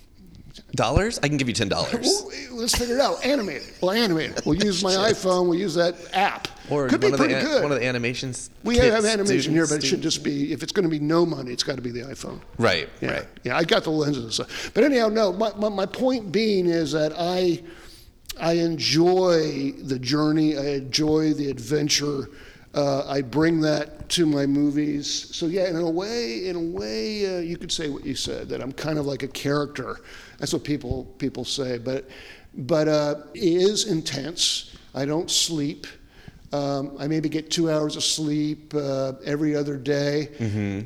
Dollars? 0.74 1.20
I 1.22 1.28
can 1.28 1.36
give 1.36 1.46
you 1.46 1.54
ten 1.54 1.68
dollars. 1.68 2.04
Well, 2.04 2.56
let's 2.56 2.76
figure 2.76 2.96
it 2.96 3.00
out. 3.00 3.24
Animate 3.24 3.58
it. 3.62 3.78
We'll 3.80 3.92
animate 3.92 4.32
it. 4.32 4.42
We'll 4.44 4.56
use 4.56 4.82
my 4.82 4.90
iPhone. 5.12 5.48
We'll 5.48 5.58
use 5.58 5.74
that 5.76 5.94
app. 6.12 6.48
Or 6.68 6.88
could 6.88 7.00
be 7.00 7.06
one 7.06 7.14
of, 7.14 7.18
the, 7.20 7.24
pretty 7.26 7.40
good. 7.46 7.62
one 7.62 7.70
of 7.70 7.78
the 7.78 7.86
animations. 7.86 8.50
we 8.64 8.76
have 8.78 9.04
animation 9.04 9.52
here, 9.52 9.68
but 9.68 9.76
it 9.76 9.86
should 9.86 10.02
just 10.02 10.24
be 10.24 10.52
if 10.52 10.64
it's 10.64 10.72
going 10.72 10.82
to 10.82 10.90
be 10.90 10.98
no 10.98 11.24
money, 11.24 11.52
it's 11.52 11.62
got 11.62 11.76
to 11.76 11.82
be 11.82 11.92
the 11.92 12.00
iPhone. 12.00 12.40
Right, 12.58 12.88
Yeah, 13.00 13.12
right. 13.12 13.26
yeah. 13.44 13.56
I 13.56 13.62
got 13.62 13.84
the 13.84 13.90
lenses 13.90 14.24
and 14.24 14.32
stuff. 14.32 14.72
But 14.74 14.82
anyhow, 14.82 15.08
no. 15.08 15.32
My, 15.32 15.52
my, 15.54 15.68
my 15.68 15.86
point 15.86 16.32
being 16.32 16.66
is 16.66 16.90
that 16.92 17.12
I 17.16 17.62
I 18.40 18.54
enjoy 18.54 19.72
the 19.72 19.98
journey. 19.98 20.56
I 20.56 20.66
enjoy 20.76 21.34
the 21.34 21.50
adventure. 21.50 22.30
Uh, 22.74 23.04
I 23.08 23.22
bring 23.22 23.60
that 23.60 24.08
to 24.10 24.26
my 24.26 24.46
movies. 24.46 25.34
So 25.34 25.46
yeah, 25.46 25.68
in 25.68 25.76
a 25.76 25.90
way, 25.90 26.46
in 26.46 26.56
a 26.56 26.60
way, 26.60 27.38
uh, 27.38 27.40
you 27.40 27.56
could 27.56 27.72
say 27.72 27.88
what 27.88 28.04
you 28.04 28.14
said 28.14 28.48
that 28.50 28.60
I'm 28.60 28.72
kind 28.72 28.98
of 28.98 29.06
like 29.06 29.22
a 29.22 29.28
character. 29.28 30.00
That's 30.38 30.52
what 30.52 30.64
people 30.64 31.04
people 31.18 31.44
say. 31.44 31.78
But 31.78 32.08
but 32.54 32.88
uh, 32.88 33.16
it 33.34 33.42
is 33.42 33.86
intense. 33.86 34.76
I 34.94 35.04
don't 35.04 35.30
sleep. 35.30 35.86
Um, 36.52 36.96
I 36.98 37.06
maybe 37.08 37.28
get 37.28 37.50
two 37.50 37.70
hours 37.70 37.96
of 37.96 38.02
sleep 38.02 38.72
uh, 38.74 39.12
every 39.24 39.54
other 39.54 39.76
day, 39.76 40.30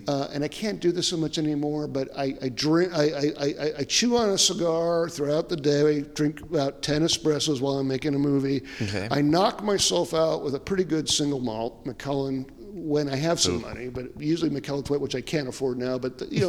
uh, 0.09 0.29
and 0.33 0.42
I 0.42 0.48
can't 0.48 0.81
do 0.81 0.90
this 0.90 1.07
so 1.07 1.16
much 1.16 1.38
anymore. 1.38 1.87
But 1.87 2.09
I, 2.16 2.35
I 2.42 2.48
drink, 2.48 2.92
I, 2.92 3.05
I, 3.05 3.33
I, 3.38 3.72
I 3.79 3.85
chew 3.85 4.16
on 4.16 4.31
a 4.31 4.38
cigar 4.38 5.09
throughout 5.09 5.48
the 5.48 5.57
day. 5.57 5.98
I 5.98 6.01
drink 6.01 6.40
about 6.40 6.83
ten 6.83 7.03
espressos 7.03 7.61
while 7.61 7.79
I'm 7.79 7.87
making 7.87 8.14
a 8.16 8.18
movie. 8.18 8.62
Okay. 8.83 9.07
I 9.11 9.22
knock 9.22 9.62
myself 9.62 10.14
out 10.14 10.42
with 10.42 10.57
a 10.57 10.61
pretty 10.61 10.85
good 10.85 11.09
single 11.09 11.40
malt, 11.40 11.87
Macallan, 11.87 12.44
when 12.73 13.09
I 13.09 13.17
have 13.17 13.39
some 13.39 13.61
money. 13.61 13.89
But 13.89 14.19
usually 14.21 14.51
Macallan 14.51 14.83
Twit, 14.83 15.01
which 15.01 15.15
I 15.15 15.21
can't 15.21 15.47
afford 15.49 15.79
now. 15.79 15.99
But 15.99 16.19
the, 16.19 16.27
you 16.27 16.41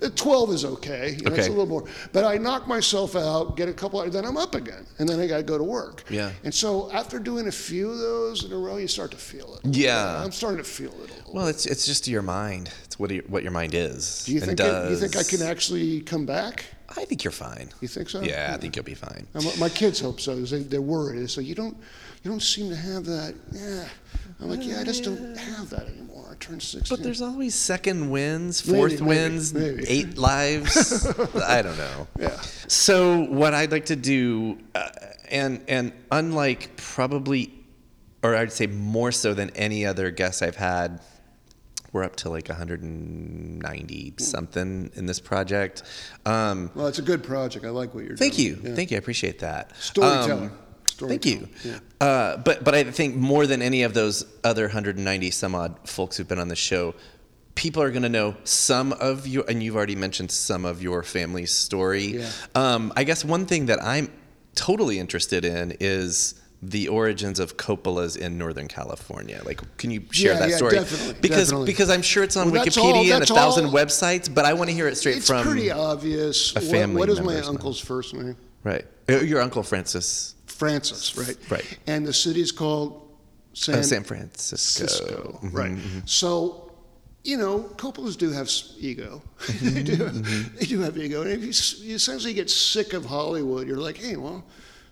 know, 0.00 0.08
twelve 0.16 0.50
is 0.50 0.64
okay. 0.64 1.16
You 1.18 1.24
know, 1.28 1.34
It's 1.34 1.46
a 1.48 1.50
little 1.50 1.66
more. 1.66 1.84
But 2.12 2.24
I 2.24 2.38
knock 2.38 2.68
myself 2.68 3.16
out, 3.16 3.56
get 3.56 3.68
a 3.68 3.72
couple, 3.72 4.00
hours, 4.00 4.12
then 4.12 4.24
I'm 4.24 4.36
up 4.36 4.54
again, 4.54 4.86
and 4.98 5.08
then 5.08 5.18
I 5.20 5.26
got 5.26 5.38
to 5.38 5.42
go 5.42 5.58
to 5.58 5.64
work. 5.64 6.04
Yeah. 6.08 6.30
And 6.44 6.54
so 6.54 6.90
after 6.92 7.18
doing 7.18 7.48
a 7.48 7.52
few 7.52 7.90
of 7.90 7.98
those 7.98 8.44
in 8.44 8.52
a 8.52 8.56
row, 8.56 8.76
you 8.76 8.88
start 8.88 9.10
to 9.10 9.16
feel 9.16 9.56
it. 9.56 9.74
Yeah. 9.74 10.22
I'm 10.22 10.32
starting 10.32 10.58
to 10.58 10.68
feel 10.68 10.90
it. 10.90 11.10
A 11.10 11.14
little. 11.16 11.32
Well, 11.34 11.46
it's 11.48 11.66
it's 11.66 11.84
just 11.84 12.06
your 12.08 12.22
mind. 12.22 12.70
It's 12.84 12.98
what 12.98 13.10
your, 13.10 13.24
what 13.24 13.42
your 13.42 13.52
mind 13.52 13.74
is. 13.74 14.24
do 14.24 14.32
you 14.34 14.40
think? 14.40 14.60
It, 14.60 14.90
you 14.90 14.96
think 14.96 15.16
I 15.16 15.24
can 15.24 15.42
actually 15.42 16.00
come 16.02 16.24
back? 16.26 16.64
I 16.96 17.04
think 17.04 17.22
you're 17.22 17.32
fine. 17.32 17.68
You 17.80 17.88
think 17.88 18.08
so? 18.08 18.22
Yeah, 18.22 18.52
I 18.54 18.56
think 18.56 18.74
you'll 18.74 18.84
be 18.84 18.94
fine. 18.94 19.26
And 19.34 19.58
my- 19.58 19.68
kids 19.68 20.00
hope 20.00 20.20
so. 20.20 20.34
They, 20.36 20.62
they're 20.62 20.80
worried. 20.80 21.20
They 21.20 21.26
say, 21.26 21.42
"You 21.42 21.54
don't, 21.54 21.76
you 22.22 22.30
don't 22.30 22.42
seem 22.42 22.70
to 22.70 22.76
have 22.76 23.04
that." 23.04 23.34
Yeah. 23.52 23.86
I'm 24.40 24.48
like, 24.50 24.64
"Yeah, 24.66 24.80
I 24.80 24.84
just 24.84 25.02
don't 25.04 25.36
have 25.36 25.70
that 25.70 25.86
anymore." 25.88 26.26
I 26.30 26.34
turned 26.36 26.62
16. 26.62 26.96
But 26.96 27.02
there's 27.02 27.20
always 27.20 27.54
second 27.54 28.10
wins, 28.10 28.60
fourth 28.60 28.92
maybe, 29.00 29.04
wins, 29.04 29.52
maybe. 29.52 29.84
eight 29.88 30.16
lives. 30.16 31.06
I 31.46 31.62
don't 31.62 31.76
know. 31.76 32.06
Yeah. 32.18 32.40
So 32.68 33.24
what 33.24 33.52
I'd 33.54 33.72
like 33.72 33.86
to 33.86 33.96
do, 33.96 34.58
uh, 34.74 34.88
and 35.30 35.62
and 35.68 35.92
unlike 36.12 36.76
probably, 36.76 37.52
or 38.22 38.36
I'd 38.36 38.52
say 38.52 38.66
more 38.68 39.10
so 39.10 39.34
than 39.34 39.50
any 39.50 39.84
other 39.84 40.10
guest 40.12 40.42
I've 40.42 40.54
had, 40.56 41.00
we're 41.92 42.04
up 42.04 42.14
to 42.16 42.28
like 42.30 42.48
190 42.48 44.14
something 44.18 44.90
in 44.94 45.06
this 45.06 45.18
project. 45.20 45.82
Um, 46.26 46.70
Well, 46.74 46.86
it's 46.86 46.98
a 46.98 47.02
good 47.02 47.24
project. 47.24 47.64
I 47.64 47.70
like 47.70 47.94
what 47.94 48.00
you're 48.04 48.14
doing. 48.14 48.18
Thank 48.18 48.34
doing. 48.34 48.48
you, 48.48 48.60
Yeah. 48.70 48.74
thank 48.76 48.90
you. 48.90 48.96
I 48.96 49.00
appreciate 49.00 49.38
that. 49.40 49.72
Storytelling. 49.80 50.50
Um, 50.50 50.58
Storytelling. 50.98 51.46
Thank 51.46 51.64
you. 51.64 51.70
Yeah. 52.00 52.06
Uh, 52.06 52.36
but 52.38 52.64
but 52.64 52.74
I 52.74 52.82
think 52.84 53.14
more 53.14 53.46
than 53.46 53.62
any 53.62 53.84
of 53.84 53.94
those 53.94 54.24
other 54.42 54.64
190 54.64 55.30
some 55.30 55.54
odd 55.54 55.76
folks 55.88 56.16
who've 56.16 56.26
been 56.26 56.40
on 56.40 56.48
the 56.48 56.56
show, 56.56 56.94
people 57.54 57.82
are 57.82 57.90
going 57.90 58.02
to 58.02 58.08
know 58.08 58.34
some 58.44 58.92
of 58.94 59.26
you, 59.26 59.44
and 59.44 59.62
you've 59.62 59.76
already 59.76 59.94
mentioned 59.96 60.30
some 60.32 60.64
of 60.64 60.82
your 60.82 61.04
family's 61.04 61.52
story. 61.52 62.18
Yeah. 62.18 62.30
Um, 62.56 62.92
I 62.96 63.04
guess 63.04 63.24
one 63.24 63.46
thing 63.46 63.66
that 63.66 63.80
I'm 63.82 64.10
totally 64.56 64.98
interested 64.98 65.44
in 65.44 65.76
is 65.78 66.34
the 66.60 66.88
origins 66.88 67.38
of 67.38 67.56
Coppola's 67.56 68.16
in 68.16 68.36
Northern 68.36 68.66
California. 68.66 69.40
Like, 69.44 69.60
can 69.76 69.92
you 69.92 70.02
share 70.10 70.32
Yeah, 70.32 70.40
that 70.40 70.48
yeah, 70.50 70.56
story? 70.56 70.72
definitely, 70.74 71.14
because 71.20 71.44
definitely. 71.50 71.66
because 71.66 71.90
I'm 71.90 72.02
sure 72.02 72.24
it's 72.24 72.36
on 72.36 72.50
Well, 72.50 72.64
Wikipedia 72.66 72.82
all- 73.10 73.12
and 73.12 73.22
a 73.22 73.26
thousand 73.26 73.66
all- 73.66 73.72
websites, 73.72 74.32
but 74.34 74.44
I 74.44 74.54
want 74.54 74.68
to 74.68 74.74
hear 74.74 74.88
it 74.88 74.96
straight 74.96 75.18
It's 75.18 75.28
from 75.28 75.44
pretty 75.44 75.70
obvious. 75.70 76.50
a 76.56 76.58
What- 76.58 76.64
family 76.64 76.98
what 76.98 77.08
is 77.08 77.20
my 77.20 77.38
uncle's 77.42 77.78
first 77.78 78.12
name? 78.14 78.34
right. 78.64 78.84
Uh, 79.08 79.20
Your 79.20 79.40
uncle 79.40 79.62
Francis. 79.62 80.34
Francis, 80.58 81.16
right? 81.16 81.36
Right. 81.48 81.78
And 81.86 82.04
the 82.04 82.12
city 82.12 82.40
is 82.40 82.50
called 82.50 83.08
San, 83.54 83.76
Uh, 83.78 83.82
San 83.82 84.02
Francisco. 84.02 85.38
Mhm, 85.42 85.54
right? 85.54 85.78
So, 86.04 86.72
you 87.22 87.36
know, 87.36 87.60
Coppolas 87.76 88.16
do 88.16 88.30
have 88.32 88.50
ego. 88.78 89.22
they, 89.62 89.82
do, 89.84 89.96
they 89.96 90.66
do 90.66 90.80
have 90.80 90.98
ego, 90.98 91.22
and 91.22 91.30
if 91.30 91.40
you, 91.42 91.88
you 91.88 91.94
essentially 91.94 92.34
get 92.34 92.50
sick 92.50 92.92
of 92.92 93.04
Hollywood, 93.04 93.68
you're 93.68 93.76
like, 93.78 93.98
hey, 93.98 94.16
well, 94.16 94.44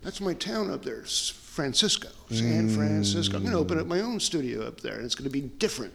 that's 0.03 0.21
my 0.21 0.35
town 0.35 0.71
up 0.71 0.85
there, 0.85 1.03
Francisco, 1.05 2.09
San 2.31 2.69
Francisco. 2.69 3.37
I'm 3.37 3.43
going 3.43 3.53
to 3.55 3.59
open 3.59 3.81
up 3.81 3.87
my 3.89 4.01
own 4.01 4.21
studio 4.21 4.67
up 4.67 4.81
there, 4.81 4.95
and 4.97 5.05
it's 5.05 5.15
going 5.17 5.29
to 5.29 5.33
be 5.33 5.49
different. 5.59 5.95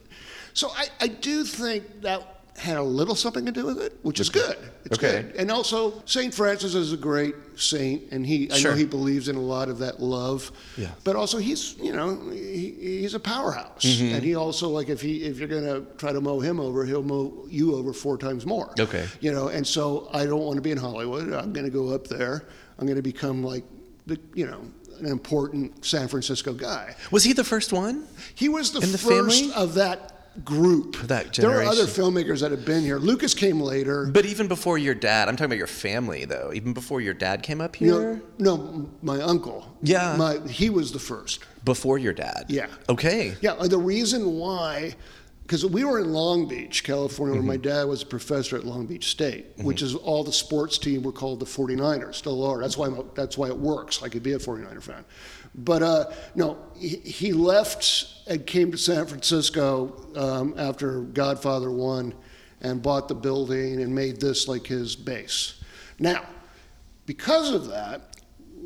So 0.53 0.69
I, 0.75 0.87
I 0.99 1.07
do 1.07 1.45
think 1.45 2.01
that 2.01 2.40
had 2.57 2.77
a 2.77 2.83
little 2.83 3.15
something 3.15 3.45
to 3.45 3.51
do 3.51 3.65
with 3.65 3.79
it, 3.81 3.97
which 4.03 4.19
is 4.19 4.29
good. 4.29 4.55
It's 4.85 4.97
Okay. 4.97 5.23
good. 5.23 5.35
And 5.35 5.49
also, 5.49 6.01
St. 6.05 6.33
Francis 6.33 6.75
is 6.75 6.91
a 6.93 6.97
great 6.97 7.33
saint, 7.55 8.03
and 8.11 8.25
he 8.25 8.51
I 8.51 8.57
Sure. 8.57 8.71
know 8.71 8.77
he 8.77 8.85
believes 8.85 9.29
in 9.29 9.35
a 9.35 9.41
lot 9.41 9.69
of 9.69 9.79
that 9.79 10.01
love. 10.01 10.51
Yeah. 10.77 10.89
But 11.03 11.15
also, 11.15 11.37
he's 11.37 11.75
you 11.77 11.93
know 11.93 12.29
he, 12.29 12.75
he's 13.01 13.13
a 13.13 13.19
powerhouse, 13.19 13.83
Mm-hmm. 13.83 14.15
and 14.15 14.23
he 14.23 14.35
also 14.35 14.67
like 14.69 14.89
if 14.89 15.01
he 15.01 15.23
if 15.23 15.39
you're 15.39 15.47
gonna 15.47 15.81
try 15.97 16.11
to 16.11 16.21
mow 16.21 16.39
him 16.39 16.59
over, 16.59 16.85
he'll 16.85 17.03
mow 17.03 17.45
you 17.49 17.75
over 17.75 17.93
four 17.93 18.17
times 18.17 18.45
more. 18.45 18.71
Okay. 18.79 19.07
You 19.21 19.31
know, 19.31 19.47
and 19.47 19.65
so 19.65 20.09
I 20.13 20.25
don't 20.25 20.41
want 20.43 20.57
to 20.57 20.61
be 20.61 20.71
in 20.71 20.77
Hollywood. 20.77 21.31
I'm 21.33 21.53
going 21.53 21.65
to 21.65 21.71
go 21.71 21.89
up 21.89 22.07
there. 22.07 22.43
I'm 22.77 22.85
going 22.85 22.97
to 22.97 23.01
become 23.03 23.43
like 23.43 23.63
the 24.07 24.19
you 24.35 24.45
know 24.45 24.61
an 24.99 25.05
important 25.07 25.83
San 25.83 26.07
Francisco 26.07 26.53
guy. 26.53 26.95
Was 27.11 27.23
he 27.23 27.33
the 27.33 27.43
first 27.43 27.73
one? 27.73 28.05
He 28.35 28.49
was 28.49 28.71
the, 28.71 28.81
the 28.81 28.97
first 28.99 29.39
family? 29.45 29.53
of 29.55 29.73
that 29.75 30.20
group. 30.45 30.95
That 31.03 31.31
generation. 31.33 31.41
There 31.41 31.59
are 31.59 31.63
other 31.71 31.83
filmmakers 31.85 32.39
that 32.41 32.51
have 32.51 32.65
been 32.65 32.83
here. 32.83 32.97
Lucas 32.97 33.33
came 33.33 33.59
later. 33.59 34.05
But 34.05 34.25
even 34.25 34.47
before 34.47 34.77
your 34.77 34.95
dad, 34.95 35.27
I'm 35.27 35.35
talking 35.35 35.47
about 35.47 35.57
your 35.57 35.67
family 35.67 36.25
though. 36.25 36.51
Even 36.53 36.73
before 36.73 37.01
your 37.01 37.13
dad 37.13 37.43
came 37.43 37.59
up 37.61 37.79
You 37.81 37.99
here? 37.99 38.21
know, 38.39 38.57
no, 38.57 38.89
my 39.01 39.21
uncle. 39.21 39.77
Yeah. 39.81 40.15
My, 40.17 40.39
he 40.47 40.69
was 40.69 40.91
the 40.91 40.99
first. 40.99 41.39
Before 41.65 41.97
your 41.97 42.13
dad? 42.13 42.45
Yeah. 42.47 42.67
Okay. 42.89 43.35
Yeah, 43.41 43.55
the 43.55 43.77
reason 43.77 44.33
why, 44.33 44.95
because 45.51 45.65
we 45.65 45.83
were 45.83 45.99
in 45.99 46.13
Long 46.13 46.47
Beach, 46.47 46.81
California, 46.81 47.33
where 47.35 47.43
my 47.43 47.55
Mm-hmm. 47.55 47.63
dad 47.63 47.83
was 47.83 48.03
a 48.03 48.05
professor 48.05 48.55
at 48.55 48.63
Long 48.63 48.85
Beach 48.85 49.09
State, 49.09 49.47
which 49.57 49.81
is 49.81 49.95
all 49.95 50.23
the 50.23 50.31
sports 50.31 50.77
team 50.77 51.03
were 51.03 51.11
called 51.11 51.41
the 51.41 51.45
49ers, 51.45 52.15
still 52.15 52.45
are. 52.45 52.61
That's 52.61 52.77
why, 52.77 52.87
I'm 52.87 53.09
that's 53.15 53.37
why 53.37 53.47
it 53.47 53.57
works. 53.57 54.01
I 54.01 54.07
could 54.07 54.23
be 54.23 54.31
a 54.31 54.39
49er 54.39 54.81
fan. 54.81 55.03
But 55.53 55.83
uh, 55.83 56.05
no, 56.35 56.57
he, 56.77 56.95
he 56.99 57.33
left 57.33 58.05
and 58.27 58.47
came 58.47 58.71
to 58.71 58.77
San 58.77 59.05
Francisco 59.05 60.07
um, 60.15 60.55
after 60.57 61.01
Godfather 61.01 61.69
won 61.69 62.13
and 62.61 62.81
bought 62.81 63.09
the 63.09 63.15
building 63.15 63.81
and 63.81 63.93
made 63.93 64.21
this 64.21 64.47
like 64.47 64.65
his 64.65 64.95
base. 64.95 65.61
Now, 65.99 66.23
because 67.05 67.51
of 67.53 67.67
that, 67.67 68.15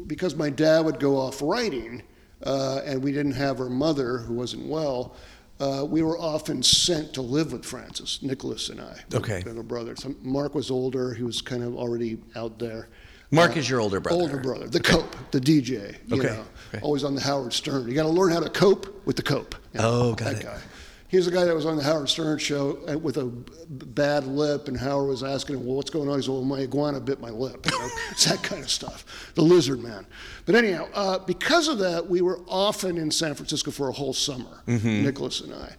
because 0.06 0.36
my 0.36 0.52
dad 0.52 0.86
would 0.86 1.00
go 1.00 1.18
off 1.18 1.42
writing, 1.42 2.04
uh, 2.44 2.82
and 2.86 3.04
we 3.04 3.12
didn't 3.12 3.32
have 3.32 3.60
our 3.60 3.70
mother 3.70 4.20
who 4.20 4.36
wasn't 4.36 4.68
well, 4.68 5.16
uh, 5.60 5.86
we 5.88 6.02
were 6.02 6.18
often 6.18 6.62
sent 6.62 7.14
to 7.14 7.22
live 7.22 7.52
with 7.54 7.66
Francis, 7.66 8.22
Nicolas 8.22 8.70
and 8.70 8.82
I, 8.82 9.00
Okay. 9.14 9.42
little 9.44 9.64
brother. 9.64 9.96
So 9.96 10.14
Marc 10.22 10.54
was 10.56 10.70
older; 10.72 11.14
he 11.14 11.24
was 11.24 11.42
kind 11.42 11.64
of 11.64 11.76
already 11.76 12.18
out 12.36 12.60
there. 12.60 12.90
Marc 13.32 13.58
is 13.58 13.70
your 13.70 13.80
older 13.82 14.00
brother. 14.00 14.22
Older 14.22 14.38
brother, 14.38 14.68
the 14.68 14.80
cope, 14.80 15.16
the 15.32 15.40
DJ. 15.42 15.96
You 16.08 16.20
Okay, 16.20 16.28
know, 16.28 16.46
okay. 16.70 16.80
always 16.82 17.04
on 17.04 17.16
the 17.16 17.22
Howard 17.22 17.54
Stern. 17.54 17.88
You 17.88 17.94
got 17.96 18.04
to 18.04 18.10
learn 18.10 18.32
how 18.32 18.40
to 18.40 18.50
cope 18.50 19.06
with 19.06 19.16
the 19.16 19.24
cope. 19.24 19.56
you 19.74 19.80
know, 19.82 19.90
Oh, 19.90 20.14
got 20.16 20.34
that 20.34 20.42
it. 20.42 20.44
guy. 20.44 20.60
He's 21.08 21.26
the 21.26 21.32
guy 21.32 21.46
that 21.46 21.54
was 21.56 21.66
on 21.68 21.78
the 21.78 21.84
Howard 21.84 22.10
Stern 22.10 22.40
show 22.40 22.80
uh, 22.92 22.98
with 22.98 23.18
a 23.18 23.26
bad 23.70 24.26
lip, 24.26 24.68
and 24.68 24.76
Howard 24.76 25.08
was 25.08 25.24
asking 25.24 25.58
him, 25.58 25.66
"Well, 25.66 25.76
what's 25.76 25.92
going 25.92 26.10
on?" 26.10 26.18
He 26.18 26.24
said, 26.24 26.32
"Well, 26.32 26.44
my 26.44 26.62
iguana 26.62 27.00
bit 27.00 27.22
my 27.22 27.30
lip." 27.30 27.66
You 27.72 27.80
know? 27.80 27.88
it's 28.12 28.26
that 28.26 28.42
kind 28.42 28.64
of 28.64 28.70
stuff. 28.70 29.32
The 29.36 29.42
lizard 29.44 29.82
man. 29.84 30.06
But 30.46 30.56
anyhow, 30.56 30.88
uh, 30.94 31.20
because 31.20 31.68
of 31.68 31.78
that, 31.80 32.08
we 32.10 32.22
were 32.22 32.40
often 32.48 32.98
in 32.98 33.12
San 33.12 33.36
Francisco 33.36 33.70
for 33.72 33.88
a 33.90 33.94
whole 33.94 34.14
summer. 34.14 34.64
Mm-hmm. 34.68 35.04
Nicolas 35.04 35.42
and 35.42 35.54
I, 35.54 35.76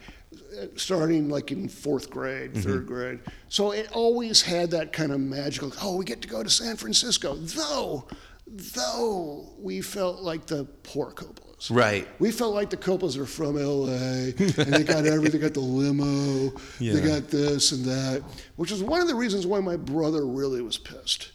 uh, 0.62 0.66
starting 0.76 1.28
like 1.28 1.50
in 1.50 1.68
fourth 1.68 2.08
grade, 2.08 2.52
Mm-hmm. 2.54 2.62
third 2.62 2.86
grade. 2.86 3.18
So 3.48 3.72
it 3.72 3.90
always 3.92 4.42
had 4.42 4.70
that 4.70 4.92
kind 4.92 5.10
of 5.12 5.20
magical. 5.20 5.72
Oh, 5.82 5.96
we 5.96 6.04
get 6.04 6.22
to 6.22 6.28
go 6.28 6.42
to 6.44 6.50
San 6.50 6.76
Francisco, 6.76 7.34
though. 7.34 8.06
Though 8.46 9.48
we 9.58 9.80
felt 9.80 10.22
like 10.22 10.46
the 10.46 10.64
poor 10.84 11.10
Coppolas. 11.10 11.68
Right. 11.70 12.06
We 12.20 12.30
felt 12.30 12.54
like 12.54 12.70
the 12.70 12.76
Coppolas 12.76 13.18
are 13.18 13.26
from 13.26 13.56
LA 13.56 14.32
and 14.62 14.72
they 14.72 14.84
got 14.84 15.04
everything, 15.04 15.40
they 15.40 15.46
got 15.46 15.54
the 15.54 15.60
limo, 15.60 16.52
Yeah. 16.78 16.92
they 16.94 17.00
got 17.00 17.28
this 17.28 17.72
and 17.72 17.84
that, 17.86 18.22
which 18.56 18.70
is 18.70 18.82
one 18.82 19.00
of 19.00 19.08
the 19.08 19.14
reasons 19.14 19.46
why 19.46 19.60
my 19.60 19.76
brother 19.76 20.26
really 20.26 20.62
was 20.62 20.78
pissed. 20.78 21.32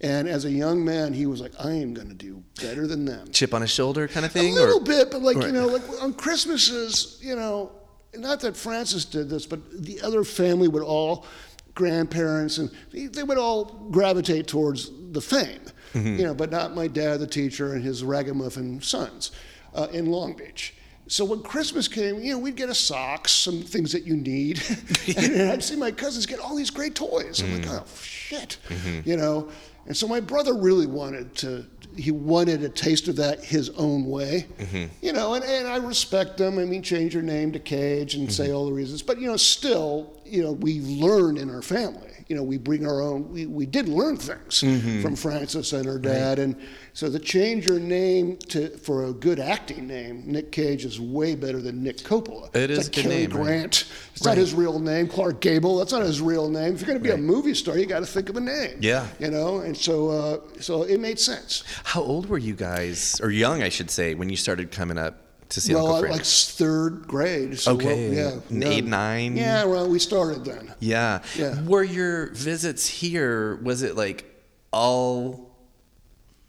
And 0.00 0.28
as 0.28 0.44
a 0.44 0.50
young 0.50 0.84
man, 0.84 1.12
he 1.12 1.26
was 1.26 1.40
like, 1.40 1.52
I 1.58 1.72
am 1.72 1.94
going 1.94 2.08
to 2.08 2.14
do 2.14 2.42
better 2.60 2.86
than 2.86 3.04
them. 3.04 3.30
Chip 3.32 3.54
on 3.54 3.62
his 3.62 3.70
shoulder 3.70 4.06
kind 4.08 4.26
of 4.26 4.32
thing? 4.32 4.52
A 4.52 4.54
little 4.54 4.78
or? 4.80 4.84
bit, 4.84 5.10
but 5.10 5.22
like, 5.22 5.36
Right. 5.36 5.46
you 5.46 5.52
know, 5.52 5.66
like 5.66 5.82
on 6.00 6.12
Christmases, 6.14 7.18
you 7.22 7.34
know, 7.36 7.72
not 8.14 8.40
that 8.40 8.56
Francis 8.56 9.04
did 9.04 9.28
this, 9.30 9.46
but 9.46 9.58
the 9.82 10.00
other 10.02 10.22
family 10.24 10.68
would 10.68 10.82
all, 10.82 11.24
grandparents, 11.74 12.58
and 12.58 12.70
they, 12.92 13.06
they 13.06 13.22
would 13.22 13.38
all 13.38 13.88
gravitate 13.90 14.46
towards 14.46 14.90
the 15.12 15.20
fame, 15.20 15.60
Mm-hmm. 15.92 16.16
you 16.16 16.24
know, 16.24 16.34
but 16.34 16.50
not 16.50 16.74
my 16.74 16.86
dad, 16.86 17.20
the 17.20 17.26
teacher, 17.26 17.74
and 17.74 17.82
his 17.84 18.02
ragamuffin 18.02 18.80
sons 18.80 19.30
uh, 19.74 19.88
in 19.92 20.06
Long 20.06 20.34
Beach. 20.34 20.74
So 21.08 21.24
when 21.24 21.42
Christmas 21.42 21.88
came, 21.88 22.20
you 22.20 22.32
know, 22.32 22.38
we'd 22.38 22.56
get 22.56 22.68
a 22.70 22.74
socks, 22.74 23.32
some 23.32 23.60
things 23.60 23.92
that 23.92 24.04
you 24.06 24.16
need, 24.16 24.62
and 25.18 25.50
I'd 25.50 25.62
see 25.62 25.76
my 25.76 25.90
cousins 25.90 26.24
get 26.26 26.38
all 26.38 26.54
these 26.56 26.70
great 26.70 26.94
toys. 26.94 27.42
I'm 27.42 27.48
Mm. 27.48 27.66
like, 27.66 27.82
oh 27.82 27.86
shit, 28.02 28.56
Mm-hmm. 28.68 29.08
you 29.08 29.16
know. 29.16 29.48
And 29.86 29.96
so 29.96 30.06
my 30.06 30.20
brother 30.20 30.54
really 30.54 30.86
wanted 30.86 31.34
to. 31.36 31.66
He 31.94 32.10
wanted 32.10 32.62
a 32.62 32.70
taste 32.70 33.08
of 33.08 33.16
that 33.16 33.44
his 33.44 33.68
own 33.70 34.06
way, 34.06 34.46
Mm-hmm. 34.58 34.84
you 35.04 35.12
know. 35.12 35.34
And, 35.34 35.44
and 35.44 35.66
I 35.68 35.76
respect 35.76 36.40
him. 36.40 36.58
I 36.58 36.64
mean, 36.64 36.82
change 36.82 37.12
your 37.12 37.22
name 37.24 37.52
to 37.52 37.58
Cage 37.58 38.14
and 38.14 38.28
Mm-hmm. 38.28 38.32
say 38.32 38.50
all 38.52 38.64
the 38.66 38.72
reasons, 38.72 39.02
but 39.02 39.20
you 39.20 39.26
know, 39.26 39.36
still, 39.36 40.18
you 40.24 40.42
know, 40.42 40.52
we 40.52 40.80
learn 40.80 41.36
in 41.36 41.50
our 41.50 41.60
family. 41.62 42.11
You 42.32 42.38
know, 42.38 42.44
we 42.44 42.56
bring 42.56 42.86
our 42.86 43.02
own. 43.02 43.30
We, 43.30 43.44
we 43.44 43.66
did 43.66 43.88
learn 43.90 44.16
things 44.16 44.62
Mm-hmm. 44.62 45.02
from 45.02 45.16
Francis 45.16 45.74
and 45.74 45.84
her 45.84 45.98
dad, 45.98 46.38
and 46.38 46.56
so 46.94 47.10
to 47.12 47.18
change 47.18 47.66
your 47.66 47.78
name 47.78 48.38
to 48.48 48.70
for 48.78 49.04
a 49.04 49.12
good 49.12 49.38
acting 49.38 49.86
name, 49.86 50.22
Nick 50.24 50.50
Cage 50.50 50.86
is 50.86 50.98
way 50.98 51.34
better 51.34 51.60
than 51.60 51.82
Nick 51.82 51.98
Coppola. 51.98 52.48
It 52.56 52.70
It's 52.70 52.78
is 52.80 52.86
like 52.88 52.96
a 52.96 53.02
good 53.02 53.02
Cary 53.10 53.14
name, 53.26 53.30
right? 53.32 53.42
Grant. 53.44 53.84
It's 54.14 54.24
not 54.24 54.38
his 54.38 54.54
real 54.54 54.78
name. 54.78 55.08
Clark 55.08 55.42
Gable. 55.42 55.76
That's 55.76 55.92
not 55.92 56.00
his 56.00 56.22
real 56.22 56.48
name. 56.48 56.72
If 56.72 56.80
you're 56.80 56.86
going 56.86 56.98
to 56.98 57.04
be 57.04 57.10
a 57.10 57.18
movie 57.18 57.52
star, 57.52 57.76
you 57.76 57.84
got 57.84 58.00
to 58.00 58.06
think 58.06 58.30
of 58.30 58.36
a 58.38 58.40
name. 58.40 58.78
Yeah. 58.80 59.06
You 59.18 59.30
know, 59.30 59.58
and 59.58 59.76
so 59.76 60.08
uh, 60.08 60.38
so 60.58 60.84
it 60.84 61.00
made 61.00 61.18
sense. 61.20 61.64
How 61.84 62.00
old 62.00 62.30
were 62.30 62.38
you 62.38 62.54
guys, 62.54 63.20
or 63.22 63.30
young, 63.30 63.62
I 63.62 63.68
should 63.68 63.90
say, 63.90 64.14
when 64.14 64.30
you 64.30 64.38
started 64.38 64.70
coming 64.70 64.96
up 64.96 65.18
to 65.52 65.60
see 65.60 65.74
well, 65.74 65.94
Uncle 65.94 66.10
like 66.10 66.24
third 66.24 67.06
grade. 67.06 67.58
So 67.58 67.72
Okay. 67.74 68.08
well, 68.08 68.14
yeah, 68.14 68.40
yeah. 68.48 68.68
eight, 68.68 68.84
nine? 68.84 69.36
Yeah, 69.36 69.64
well, 69.64 69.86
we 69.88 69.98
started 69.98 70.44
then. 70.44 70.74
yeah. 70.80 71.20
Yeah. 71.36 71.62
Were 71.64 71.84
your 71.84 72.30
visits 72.32 72.86
here, 72.86 73.56
was 73.56 73.82
it 73.82 73.94
like 73.94 74.24
all 74.72 75.50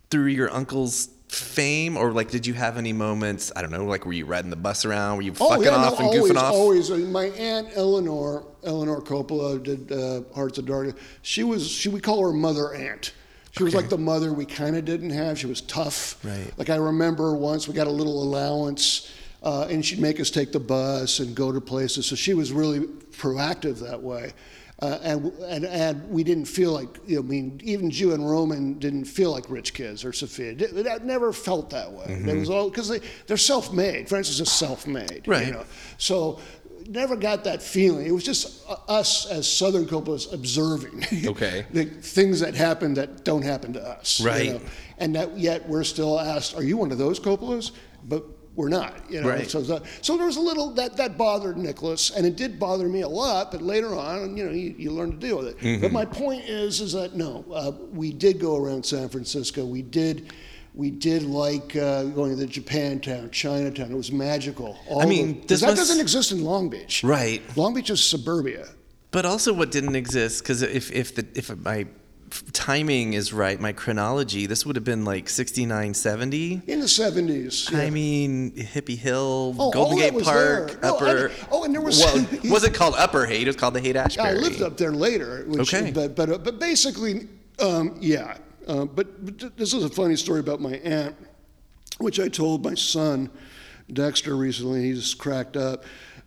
through 0.09 0.27
your 0.27 0.49
uncle's 0.51 1.09
fame, 1.27 1.97
or 1.97 2.11
like 2.13 2.29
did 2.31 2.47
you 2.47 2.53
have 2.53 2.77
any 2.77 2.93
moments? 2.93 3.51
I 3.55 3.61
don't 3.61 3.71
know, 3.71 3.83
like 3.85 4.05
were 4.05 4.13
you 4.13 4.25
riding 4.25 4.49
the 4.49 4.55
bus 4.55 4.85
around? 4.85 5.17
Were 5.17 5.23
you 5.23 5.33
fucking 5.33 5.67
off 5.67 5.99
no, 5.99 6.09
and 6.09 6.17
always, 6.17 6.31
goofing 6.31 6.37
off? 6.37 6.53
Always, 6.53 6.91
I 6.91 6.97
mean, 6.97 7.11
my 7.11 7.25
aunt 7.25 7.69
Eleanor, 7.75 8.45
Eleanor 8.63 9.01
Coppola, 9.01 9.61
did 9.61 9.91
uh, 9.91 10.21
Hearts 10.33 10.59
of 10.59 10.65
Darkness. 10.65 10.95
She 11.23 11.43
was, 11.43 11.67
she 11.67 11.89
we 11.89 11.99
call 11.99 12.21
her 12.25 12.31
Mother 12.31 12.73
Aunt. 12.73 13.13
She 13.55 13.63
was 13.63 13.73
Okay. 13.73 13.81
like 13.83 13.89
the 13.89 13.97
mother 13.99 14.33
we 14.33 14.45
kind 14.45 14.75
of 14.75 14.83
didn't 14.83 15.11
have. 15.11 15.37
She 15.37 15.45
was 15.47 15.61
tough. 15.61 16.17
Right. 16.25 16.51
Like 16.57 16.69
I 16.71 16.75
remember 16.77 17.35
once 17.35 17.67
we 17.67 17.73
got 17.75 17.87
a 17.87 17.91
little 17.91 18.21
allowance, 18.23 19.09
uh, 19.43 19.67
and 19.69 19.85
she'd 19.85 19.99
make 19.99 20.19
us 20.19 20.29
take 20.31 20.51
the 20.51 20.59
bus 20.59 21.19
and 21.19 21.35
go 21.35 21.51
to 21.51 21.61
places. 21.61 22.05
So 22.07 22.15
she 22.15 22.33
was 22.33 22.51
really 22.51 22.79
proactive 23.11 23.79
that 23.79 24.01
way. 24.01 24.33
Uh, 24.81 24.97
and, 25.03 25.31
and 25.47 25.65
and 25.65 26.09
we 26.09 26.23
didn't 26.23 26.45
feel 26.45 26.71
like 26.71 26.97
you 27.05 27.15
know, 27.17 27.21
I 27.21 27.25
mean 27.25 27.61
even 27.63 27.91
Gio 27.91 28.15
and 28.15 28.27
Roman 28.29 28.79
didn't 28.79 29.05
feel 29.05 29.31
like 29.31 29.49
rich 29.49 29.73
kids 29.75 30.03
or 30.03 30.11
Sofia. 30.11 30.55
It 30.57 31.05
never 31.05 31.31
felt 31.31 31.69
that 31.69 31.91
way. 31.91 32.05
It 32.07 32.35
was 32.35 32.49
all 32.49 32.69
because 32.69 32.89
they 32.89 32.99
they're 33.27 33.37
self-made. 33.37 34.09
Francis 34.09 34.39
is 34.39 34.51
self-made. 34.51 35.23
Right. 35.27 35.47
You 35.47 35.53
know? 35.53 35.65
So 35.99 36.39
never 36.89 37.15
got 37.15 37.43
that 37.45 37.61
feeling. 37.61 38.05
It 38.05 38.11
was 38.11 38.23
just 38.23 38.63
uh, 38.69 38.75
us 38.87 39.25
as 39.29 39.51
Southern 39.51 39.85
Coppolas 39.85 40.31
observing. 40.33 41.03
Okay. 41.33 41.65
the 41.71 41.85
things 41.85 42.39
that 42.41 42.53
happen 42.55 42.93
that 42.95 43.23
don't 43.23 43.43
happen 43.43 43.73
to 43.73 43.81
us. 43.81 44.19
you 44.19 44.27
Right. 44.27 44.51
know? 44.53 44.61
And 44.97 45.15
that 45.15 45.37
yet 45.37 45.67
we're 45.67 45.83
still 45.83 46.19
asked, 46.19 46.55
"Are 46.55 46.63
you 46.63 46.77
one 46.77 46.91
of 46.91 46.97
those 46.97 47.19
Coppolas?" 47.19 47.71
But 48.07 48.23
we're 48.55 48.69
not. 48.69 49.09
You 49.09 49.21
know. 49.21 49.29
Right. 49.29 49.49
So 49.49 49.61
the- 49.61 49.81
so 50.01 50.15
there 50.17 50.27
was 50.27 50.37
a 50.37 50.41
little 50.41 50.71
that 50.75 50.95
that 50.97 51.17
bothered 51.17 51.57
Nicolas, 51.57 52.11
and 52.11 52.25
it 52.25 52.35
did 52.35 52.59
bother 52.59 52.87
me 52.87 53.01
a 53.01 53.07
lot. 53.09 53.51
But 53.51 53.61
later 53.61 53.95
on, 53.95 54.37
you 54.37 54.45
know, 54.45 54.51
you, 54.51 54.75
you 54.77 54.91
learn 54.91 55.11
to 55.11 55.17
deal 55.17 55.37
with 55.37 55.47
it. 55.47 55.57
Mm-hmm. 55.59 55.81
But 55.81 55.91
my 55.91 56.05
point 56.05 56.43
is, 56.45 56.79
is 56.81 56.93
that 56.93 57.15
no, 57.15 57.43
uh, 57.51 57.71
we 57.91 58.11
did 58.13 58.39
go 58.39 58.55
around 58.57 58.85
San 58.85 59.09
Francisco. 59.09 59.65
We 59.65 59.81
did. 59.81 60.33
We 60.75 60.89
did 60.89 61.23
like 61.23 61.75
uh, 61.75 62.03
going 62.05 62.31
to 62.31 62.35
the 62.35 62.47
Japantown, 62.47 63.31
Chinatown. 63.31 63.91
It 63.91 63.95
was 63.95 64.11
magical. 64.11 64.77
All 64.87 65.01
I 65.01 65.05
mean, 65.05 65.35
'cause 65.41 65.47
this 65.47 65.61
that 65.61 65.67
must- 65.67 65.77
doesn't 65.81 65.99
exist 65.99 66.31
in 66.31 66.43
Long 66.43 66.69
Beach. 66.69 67.03
Right. 67.03 67.41
Long 67.55 67.73
Beach 67.75 67.89
is 67.91 68.03
suburbia. 68.03 68.67
But 69.11 69.25
also, 69.25 69.53
what 69.53 69.69
didn't 69.71 69.95
exist 69.95 70.41
because 70.43 70.63
if 70.63 70.91
if 70.91 71.13
the 71.13 71.27
if 71.35 71.55
my 71.59 71.85
timing 72.51 73.13
is 73.13 73.31
right, 73.31 73.61
my 73.61 73.71
chronology, 73.71 74.47
this 74.47 74.65
would 74.65 74.75
have 74.75 74.83
been 74.83 75.05
like 75.05 75.29
69, 75.29 75.93
70. 75.93 76.63
In 76.65 76.79
the 76.79 76.87
70s. 76.87 77.71
yeah. 77.71 77.77
I 77.79 77.89
mean, 77.91 78.51
Hippie 78.53 78.97
Hill, 78.97 79.55
Oh, 79.59 79.69
Golden 79.71 79.99
Gate 79.99 80.17
Park, 80.23 80.71
there. 80.71 80.79
No, 80.81 80.97
I 80.97 81.11
Upper. 81.11 81.31
oh, 81.51 81.63
and 81.63 81.73
there 81.75 81.81
was- 81.81 81.99
Well, 81.99 82.25
was 82.49 82.63
it 82.69 82.73
called 82.73 82.95
Upper 82.97 83.27
Haight? 83.27 83.43
It 83.43 83.47
was 83.49 83.55
called 83.55 83.75
the 83.75 83.81
Haight 83.81 83.95
Ashbury. 83.95 84.27
I 84.29 84.33
lived 84.33 84.63
up 84.63 84.77
there 84.77 84.91
later. 84.91 85.43
Which, 85.47 85.71
Okay. 85.71 85.91
But 85.91 86.15
but 86.15 86.29
uh, 86.31 86.37
but 86.39 86.57
basically, 86.59 87.27
um, 87.59 87.95
yeah. 88.01 88.37
Uh, 88.67 88.85
but, 88.85 89.25
but 89.25 89.57
this 89.57 89.73
is 89.73 89.83
a 89.83 89.89
funny 89.89 90.15
story 90.15 90.39
about 90.39 90.61
my 90.61 90.75
aunt, 90.77 91.15
which 91.97 92.19
I 92.19 92.27
told 92.29 92.63
my 92.63 92.75
son, 92.75 93.29
Dexter, 93.91 94.35
recently. 94.35 94.83
He's 94.83 95.13
cracked 95.13 95.57
up. 95.57 95.83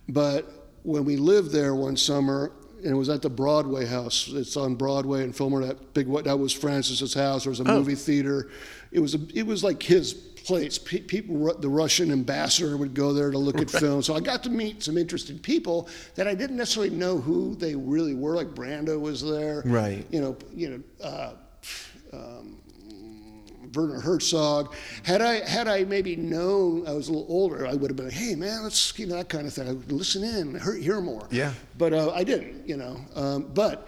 But 0.07 0.45
when 0.83 1.03
we 1.05 1.17
lived 1.17 1.51
there 1.51 1.75
one 1.75 1.97
summer, 1.97 2.51
and 2.83 2.91
it 2.91 2.93
was 2.95 3.09
at 3.09 3.23
the 3.23 3.29
Broadway 3.29 3.87
House. 3.87 4.29
It's 4.31 4.55
on 4.55 4.75
Broadway 4.75 5.23
in 5.23 5.33
Fillmore. 5.33 5.65
That 5.65 5.95
big 5.95 6.05
what 6.07 6.25
that 6.25 6.37
was 6.37 6.53
Francis's 6.53 7.11
house. 7.13 7.43
There 7.43 7.49
was 7.49 7.59
a 7.59 7.63
Oh. 7.67 7.79
movie 7.79 7.95
theater. 7.95 8.49
It 8.91 8.99
was 8.99 9.15
a, 9.15 9.19
it 9.33 9.47
was 9.47 9.63
like 9.63 9.81
his 9.81 10.13
place. 10.13 10.77
Pe- 10.77 10.99
people, 11.01 11.55
the 11.55 11.67
Russian 11.67 12.11
ambassador 12.11 12.77
would 12.77 12.93
go 12.93 13.13
there 13.13 13.31
to 13.31 13.37
look 13.37 13.59
at 13.59 13.71
films. 13.71 14.05
So 14.05 14.13
I 14.13 14.19
got 14.19 14.43
to 14.43 14.51
meet 14.51 14.83
some 14.83 14.95
interesting 14.95 15.39
people 15.39 15.89
that 16.13 16.27
I 16.27 16.35
didn't 16.35 16.55
necessarily 16.55 16.95
know 16.95 17.17
who 17.17 17.55
they 17.55 17.73
really 17.75 18.13
were. 18.13 18.35
Like 18.35 18.49
Brando 18.49 19.01
was 19.01 19.23
there. 19.27 19.63
Right. 19.65 20.05
You 20.11 20.21
know. 20.21 20.37
You 20.55 20.69
know. 21.01 21.05
Uh, 21.05 21.31
um, 22.13 22.57
Werner 23.73 23.99
Herzog. 23.99 24.73
Had 25.03 25.21
I 25.21 25.47
had 25.47 25.67
I 25.67 25.83
maybe 25.83 26.15
known 26.15 26.87
I 26.87 26.93
was 26.93 27.07
a 27.07 27.11
little 27.11 27.27
older, 27.29 27.67
I 27.67 27.73
would 27.73 27.89
have 27.89 27.95
been 27.97 28.05
like, 28.05 28.13
"Hey, 28.13 28.35
man, 28.35 28.63
let's 28.63 28.97
you 28.97 29.07
know 29.07 29.15
that 29.15 29.29
kind 29.29 29.47
of 29.47 29.53
thing. 29.53 29.67
I 29.67 29.73
would 29.73 29.91
listen 29.91 30.23
in, 30.23 30.59
hear, 30.59 30.75
hear 30.75 31.01
more." 31.01 31.27
Yeah. 31.31 31.53
But 31.77 31.93
uh, 31.93 32.11
I 32.11 32.23
didn't, 32.23 32.67
you 32.67 32.77
know. 32.77 32.99
Um, 33.15 33.51
but 33.53 33.87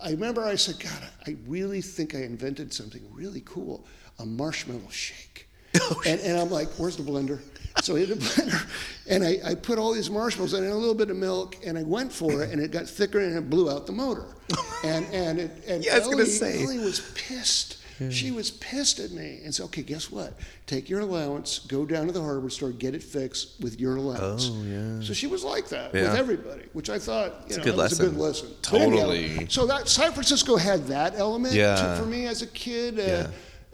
I 0.00 0.10
remember 0.10 0.44
I 0.44 0.56
said, 0.56 0.78
"God, 0.80 1.08
I 1.26 1.36
really 1.46 1.80
think 1.80 2.14
I 2.14 2.22
invented 2.22 2.72
something 2.72 3.02
really 3.12 3.42
cool: 3.44 3.86
a 4.18 4.26
marshmallow 4.26 4.90
shake." 4.90 5.48
and, 6.06 6.20
and 6.20 6.38
I'm 6.38 6.50
like, 6.50 6.68
"Where's 6.78 6.96
the 6.96 7.02
blender?" 7.02 7.40
So 7.80 7.96
I 7.96 8.00
hit 8.00 8.08
the 8.10 8.14
blender, 8.16 8.66
and 9.08 9.24
I, 9.24 9.38
I 9.44 9.54
put 9.54 9.78
all 9.78 9.92
these 9.92 10.10
marshmallows 10.10 10.52
in 10.54 10.62
and 10.62 10.72
a 10.72 10.76
little 10.76 10.94
bit 10.94 11.10
of 11.10 11.16
milk, 11.16 11.56
and 11.64 11.76
I 11.78 11.82
went 11.82 12.12
for 12.12 12.42
it, 12.42 12.50
and 12.50 12.60
it 12.60 12.70
got 12.70 12.86
thicker, 12.86 13.18
and 13.20 13.36
it 13.36 13.48
blew 13.50 13.70
out 13.70 13.86
the 13.86 13.92
motor. 13.92 14.26
And 14.84 15.06
and 15.14 15.38
it, 15.38 15.50
and 15.68 15.84
Yeah, 15.84 15.94
I 15.94 15.98
was 16.00 16.08
gonna 16.08 16.22
Ellie- 16.22 16.30
say. 16.30 16.62
Ellie 16.64 16.78
was 16.78 17.00
pissed. 17.14 17.78
She 18.10 18.32
was 18.32 18.50
pissed 18.50 18.98
at 18.98 19.12
me 19.12 19.38
and 19.44 19.54
said, 19.54 19.62
"Okay, 19.66 19.82
guess 19.82 20.10
what? 20.10 20.32
Take 20.66 20.90
your 20.90 21.00
allowance, 21.00 21.60
go 21.60 21.86
down 21.86 22.06
to 22.08 22.12
the 22.12 22.20
hardware 22.20 22.50
store, 22.50 22.70
get 22.72 22.96
it 22.96 23.02
fixed 23.02 23.60
with 23.60 23.78
your 23.78 23.94
allowance." 23.94 24.50
Oh, 24.52 24.60
yeah. 24.64 25.00
So 25.06 25.12
she 25.12 25.28
was 25.28 25.44
like 25.44 25.68
that 25.68 25.94
Yeah. 25.94 26.10
with 26.10 26.16
everybody, 26.16 26.62
which 26.72 26.90
I 26.90 26.98
thought 26.98 27.44
you 27.48 27.54
a 27.54 27.58
know 27.58 27.64
good 27.64 27.72
that 27.74 27.82
was 27.90 28.00
a 28.00 28.02
good 28.02 28.16
lesson. 28.18 28.48
lesson. 28.48 28.56
But 28.72 28.80
anyhow, 28.80 29.06
Totally. 29.06 29.46
so 29.48 29.66
that 29.66 29.88
San 29.88 30.10
Francisco 30.12 30.56
had 30.56 30.88
that 30.88 31.14
element 31.16 31.54
to- 31.54 31.96
for 32.00 32.06
me 32.06 32.26
as 32.26 32.42
a 32.42 32.48
kid. 32.48 32.98
Uh, 32.98 33.02
Yeah. 33.02 33.26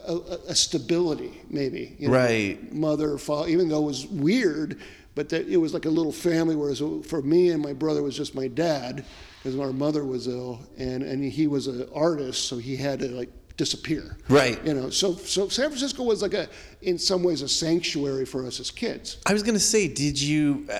A, 0.09 0.39
a, 0.49 0.55
stability, 0.55 1.41
maybe. 1.51 1.97
You 1.99 2.11
Right. 2.11 2.73
Mother, 2.73 3.19
father, 3.19 3.49
even 3.49 3.69
though 3.69 3.83
it 3.83 3.87
was 3.87 4.07
weird, 4.07 4.81
but 5.15 5.29
that 5.31 5.49
it 5.49 5.57
was 5.57 5.75
like 5.75 5.85
a 5.85 5.91
little 5.91 6.13
family. 6.13 6.57
Whereas 6.57 6.83
for 7.07 7.23
me 7.23 7.51
and 7.51 7.63
my 7.63 7.73
brother 7.73 8.03
was 8.03 8.17
just 8.17 8.35
my 8.35 8.49
dad, 8.49 9.05
because 9.39 9.59
our 9.59 9.73
mother 9.73 10.05
was 10.05 10.27
ill, 10.27 10.61
and 10.79 11.03
and 11.03 11.25
he 11.25 11.47
was 11.47 11.67
an 11.67 11.89
artist, 11.95 12.47
so 12.47 12.59
he 12.59 12.77
had 12.77 13.01
to 13.01 13.09
like 13.09 13.31
disappear. 13.57 14.17
Right. 14.29 14.65
You 14.65 14.75
know, 14.75 14.91
so 14.91 15.15
so 15.15 15.49
San 15.49 15.69
Francisco 15.69 16.05
was 16.05 16.23
like 16.23 16.35
a, 16.35 16.49
in 16.83 16.99
some 16.99 17.23
ways, 17.23 17.43
a 17.43 17.49
sanctuary 17.49 18.25
for 18.25 18.47
us 18.47 18.61
as 18.61 18.71
kids. 18.71 19.19
I 19.27 19.33
was 19.33 19.43
gonna 19.43 19.59
say, 19.59 19.89
did 19.89 20.21
you 20.21 20.67
uh, 20.73 20.79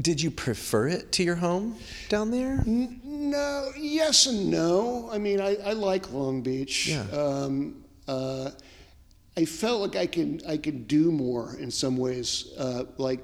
did 0.00 0.20
you 0.20 0.30
prefer 0.30 0.88
it 0.88 1.12
to 1.12 1.22
your 1.22 1.36
home 1.36 1.76
down 2.08 2.30
there? 2.30 2.62
No, 2.66 3.70
yes 3.76 4.26
and 4.26 4.50
no. 4.50 5.08
I 5.12 5.18
mean, 5.18 5.40
I, 5.40 5.56
I 5.56 5.72
like 5.72 6.12
Long 6.12 6.42
Beach. 6.42 6.88
Yeah. 6.88 7.02
Um, 7.12 7.82
uh, 8.08 8.50
I 9.36 9.44
felt 9.44 9.80
like 9.82 9.96
I 9.96 10.06
can 10.06 10.40
I 10.48 10.56
could 10.56 10.88
do 10.88 11.10
more 11.12 11.56
in 11.58 11.70
some 11.70 11.96
ways, 11.96 12.52
uh, 12.58 12.84
like 12.96 13.20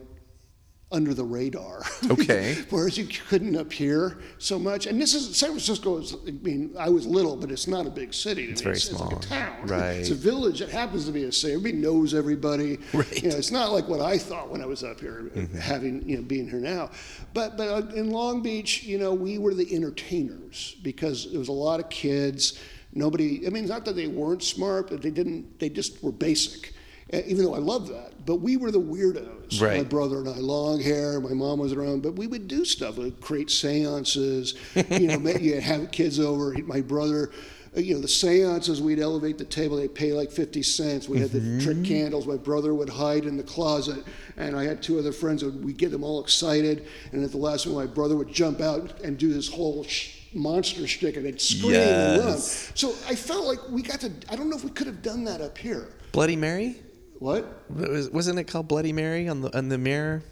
under 0.91 1.15
the 1.15 1.25
radar. 1.25 1.83
Okay. 2.11 2.55
Whereas 2.71 2.99
you 2.99 3.07
couldn't 3.07 3.57
up 3.57 3.73
here 3.73 4.19
so 4.37 4.59
much. 4.59 4.87
And 4.87 5.01
this 5.01 5.15
is 5.15 5.35
San 5.35 5.49
Francisco. 5.49 5.97
Is, 5.97 6.15
I 6.29 6.33
mean, 6.33 6.75
I 6.79 6.91
was 6.91 7.07
little, 7.07 7.35
but 7.35 7.51
it's 7.51 7.67
not 7.67 7.87
a 7.87 7.91
big 7.91 8.13
city. 8.13 8.45
It's 8.45 8.61
very 8.61 8.77
It's 8.77 8.93
like 8.93 8.99
small. 9.09 9.19
a 9.19 9.23
town. 9.23 9.67
Right. 9.67 9.93
It's 9.93 10.11
a 10.11 10.15
village. 10.15 10.61
It 10.61 10.69
happens 10.69 11.07
to 11.07 11.13
be 11.13 11.25
a 11.25 11.33
city. 11.33 11.55
Everybody 11.55 11.79
knows 11.79 12.13
everybody. 12.13 12.79
Right. 12.93 13.23
You 13.23 13.31
know, 13.31 13.37
it's 13.37 13.51
not 13.51 13.73
like 13.73 13.89
what 13.89 14.03
I 14.03 14.19
thought 14.19 14.51
when 14.51 14.61
I 14.61 14.67
was 14.67 14.85
up 14.85 15.01
here, 15.01 15.31
having 15.59 16.07
you 16.07 16.17
know 16.17 16.23
being 16.23 16.47
here 16.47 16.61
now. 16.61 16.91
But 17.33 17.57
but 17.57 17.69
uh, 17.69 17.87
in 17.95 18.11
Long 18.11 18.43
Beach, 18.43 18.83
you 18.83 18.99
know, 18.99 19.15
we 19.15 19.39
were 19.39 19.55
the 19.55 19.75
entertainers 19.75 20.77
because 20.83 21.31
there 21.31 21.39
was 21.39 21.49
a 21.49 21.53
lot 21.53 21.81
of 21.81 21.89
kids. 21.89 22.61
Nobody. 22.95 23.47
I 23.47 23.51
mean, 23.51 23.67
not 23.67 23.85
that 23.87 23.97
they 23.97 24.07
weren't 24.07 24.43
smart, 24.43 24.91
but 24.91 25.01
they 25.03 25.11
didn't. 25.11 25.59
They 25.59 25.69
just 25.71 26.03
were 26.03 26.13
basic. 26.13 26.73
uh, 27.13 27.21
Even 27.27 27.45
though 27.45 27.55
I 27.55 27.59
love 27.59 27.89
that, 27.89 28.25
but 28.27 28.37
we 28.37 28.57
were 28.57 28.71
the 28.71 28.81
weirdos. 28.81 29.61
My 29.79 29.85
brother 29.85 30.19
and 30.19 30.29
I, 30.29 30.37
long 30.37 30.81
hair. 30.81 31.21
My 31.21 31.33
mom 31.33 31.59
was 31.59 31.73
around, 31.73 32.03
but 32.03 32.13
we 32.15 32.27
would 32.27 32.49
do 32.49 32.65
stuff 32.65 32.99
like 32.99 33.21
create 33.21 33.51
seances. 33.51 34.55
You 34.91 35.07
know, 35.09 35.31
you 35.41 35.61
have 35.61 35.91
kids 35.91 36.21
over. 36.21 36.55
My 36.65 36.81
brother, 36.83 37.31
uh, 37.77 37.81
you 37.81 37.95
know, 37.95 38.01
the 38.01 38.09
seances. 38.09 38.83
We'd 38.83 39.01
elevate 39.01 39.39
the 39.39 39.45
table. 39.47 39.77
They'd 39.79 39.95
pay 39.95 40.13
like 40.13 40.31
fifty 40.31 40.63
cents. 40.63 41.09
We 41.09 41.19
had 41.19 41.31
the 41.31 41.63
trick 41.63 41.85
candles. 41.85 42.27
My 42.27 42.37
brother 42.37 42.75
would 42.75 42.91
hide 42.91 43.25
in 43.25 43.37
the 43.39 43.43
closet, 43.43 44.05
and 44.37 44.55
I 44.55 44.65
had 44.65 44.83
two 44.83 44.99
other 44.99 45.13
friends. 45.13 45.43
And 45.43 45.65
we'd 45.65 45.79
get 45.79 45.91
them 45.93 46.05
all 46.05 46.23
excited. 46.23 46.87
And 47.13 47.25
at 47.25 47.31
the 47.31 47.39
last 47.39 47.67
one, 47.67 47.75
my 47.75 47.87
brother 47.91 48.17
would 48.17 48.33
jump 48.33 48.61
out 48.61 49.01
and 49.01 49.17
do 49.17 49.33
this 49.33 49.49
whole. 49.49 49.85
Sh- 49.85 50.19
monster 50.35 50.87
shtick 50.87 51.17
and 51.17 51.25
they'd 51.27 51.41
scream 51.41 51.75
and 51.75 52.25
run. 52.25 52.39
So 52.39 52.91
I 53.09 53.15
felt 53.15 53.47
like 53.47 53.59
we 53.71 53.83
got 53.83 54.01
to. 54.01 54.13
I 54.31 54.37
don't 54.37 54.49
know 54.51 54.57
if 54.57 54.65
we 54.65 54.71
could 54.71 54.87
have 54.87 55.03
done 55.03 55.25
that 55.25 55.41
up 55.41 55.57
here. 55.59 55.89
Bloody 56.13 56.37
Mary? 56.37 56.77
What? 57.19 57.65
Was, 57.71 58.11
wasn't 58.11 58.39
it 58.39 58.45
called 58.45 58.69
Bloody 58.69 58.93
Mary 58.93 59.29
on 59.29 59.41
the 59.43 59.57
on 59.57 59.69
the 59.69 59.79
mirror? 59.79 60.23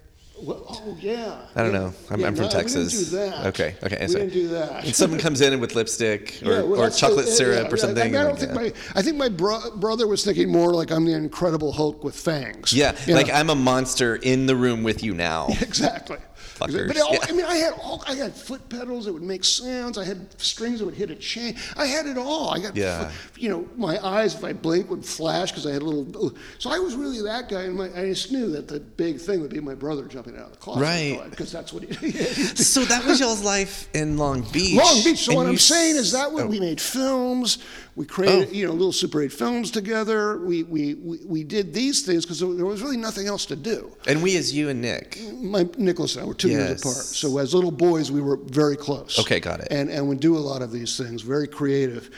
Well, 0.43 0.65
oh 0.71 0.97
yeah. 1.01 1.37
I 1.55 1.63
don't 1.63 1.73
Yeah. 1.75 1.79
know. 1.81 1.95
I'm, 2.11 2.21
Yeah, 2.21 2.27
I'm 2.29 2.35
from 2.35 2.47
no, 2.47 2.51
Texas. 2.51 2.95
We 2.95 2.99
didn't 3.05 3.11
do 3.11 3.17
that. 3.37 3.47
Okay, 3.49 3.77
okay. 3.83 3.99
We 4.01 4.09
sorry. 4.09 4.25
didn't 4.25 4.33
do 4.33 4.49
that. 4.49 4.85
And 4.87 4.97
someone 4.97 5.21
comes 5.21 5.43
in 5.43 5.61
with 5.61 5.75
lipstick 5.75 6.41
or, 6.47 6.53
Yeah, 6.53 6.63
well, 6.63 6.81
or 6.81 6.89
chocolate 6.91 7.27
yeah, 7.27 7.33
syrup 7.35 7.71
or 7.73 7.77
something. 7.77 8.17
I, 8.17 8.21
I 8.21 8.25
don't 8.25 8.39
think 8.39 8.55
my. 8.55 8.73
I 8.95 9.03
think 9.03 9.17
my 9.19 9.29
bro- 9.29 9.77
brother 9.77 10.07
was 10.07 10.25
thinking 10.25 10.51
more 10.51 10.73
like 10.73 10.91
I'm 10.91 11.05
the 11.05 11.13
Incredible 11.13 11.73
Hulk 11.73 12.03
with 12.05 12.17
fangs. 12.17 12.73
Yeah, 12.73 12.97
like 13.09 13.27
know? 13.27 13.35
I'm 13.35 13.51
a 13.51 13.55
monster 13.55 14.17
in 14.17 14.47
the 14.47 14.57
room 14.57 14.83
with 14.83 15.03
you 15.03 15.13
now. 15.15 15.49
Exactly. 15.61 16.17
Fuckers. 16.61 16.89
But 16.89 17.01
all, 17.01 17.13
Yeah. 17.13 17.19
I 17.29 17.33
mean, 17.33 17.47
I 17.47 17.57
had 17.57 17.73
all. 17.75 18.03
I 18.07 18.15
had 18.15 18.35
foot 18.35 18.69
pedals 18.69 19.07
that 19.07 19.13
would 19.13 19.23
make 19.23 19.45
sounds. 19.45 19.97
I 19.97 20.05
had 20.05 20.41
strings 20.41 20.81
that 20.81 20.85
would 20.85 20.95
hit 20.95 21.11
a 21.11 21.15
chain. 21.15 21.57
I 21.77 21.87
had 21.87 22.07
it 22.07 22.19
all. 22.19 22.51
I 22.51 22.61
got. 22.61 22.77
Yeah. 22.77 23.11
You 23.37 23.49
know, 23.49 23.69
my 23.77 23.99
eyes, 24.07 24.35
if 24.35 24.45
I 24.45 24.53
blinked, 24.53 24.91
would 24.91 25.05
flash 25.05 25.51
because 25.51 25.67
I 25.67 25.73
had 25.73 25.83
a 25.83 25.85
little. 25.85 26.27
Oh, 26.27 26.33
so 26.59 26.71
I 26.71 26.79
was 26.79 26.95
really 26.95 27.23
that 27.23 27.49
guy, 27.49 27.63
and 27.63 27.77
my, 27.77 27.87
I 27.97 28.07
just 28.07 28.31
knew 28.31 28.51
that 28.53 28.69
the 28.69 28.81
big 28.81 29.19
thing 29.19 29.41
would 29.41 29.51
be 29.51 29.61
my 29.61 29.75
brother 29.75 30.05
jumping 30.05 30.37
out 30.37 30.47
of 30.47 30.53
the 30.53 30.59
closet. 30.59 30.83
Right. 30.83 31.21
Because 31.31 31.51
that's 31.51 31.73
what 31.73 31.85
he. 31.85 32.11
so 32.13 32.85
that 32.85 33.05
was 33.05 33.21
y'all's 33.21 33.43
life 33.43 33.89
in 33.95 34.19
Long 34.19 34.43
Beach. 34.53 34.77
Long 34.77 35.03
Beach. 35.03 35.19
So 35.19 35.33
and 35.33 35.37
what 35.39 35.47
I'm 35.47 35.57
saying 35.57 35.97
is 35.97 36.13
that 36.13 36.31
what 36.31 36.45
oh, 36.45 36.49
we 36.49 36.61
made 36.61 36.81
films. 36.81 37.59
We 37.97 38.07
created, 38.07 38.49
Oh. 38.51 38.53
you 38.53 38.67
know, 38.67 38.73
little 38.73 38.93
Super 38.93 39.23
8 39.23 39.33
films 39.33 39.71
together. 39.71 40.39
We 40.39 40.63
we 40.63 40.95
we, 40.95 41.19
we 41.27 41.45
did 41.45 41.75
these 41.75 42.03
things 42.03 42.25
because 42.25 42.39
there 42.41 42.49
was 42.67 42.83
really 42.83 42.97
nothing 42.97 43.27
else 43.27 43.45
to 43.47 43.57
do. 43.57 43.95
And 44.07 44.23
we 44.23 44.37
as 44.37 44.55
you 44.55 44.69
and 44.69 44.81
Nick. 44.81 45.19
My 45.35 45.69
Nicolas 45.77 46.15
and 46.15 46.25
I 46.25 46.27
were 46.29 46.35
two 46.35 46.49
years 46.51 46.81
apart. 46.81 46.97
So 46.97 47.39
as 47.39 47.53
little 47.55 47.73
boys, 47.73 48.11
we 48.11 48.21
were 48.21 48.37
very 48.37 48.77
close. 48.77 49.19
Okay, 49.19 49.41
got 49.41 49.61
it. 49.61 49.69
And 49.71 49.91
and 49.91 50.09
would 50.09 50.21
do 50.21 50.37
a 50.37 50.39
lot 50.39 50.63
of 50.63 50.71
these 50.73 50.97
things. 50.97 51.23
Very 51.23 51.49
creative. 51.49 52.11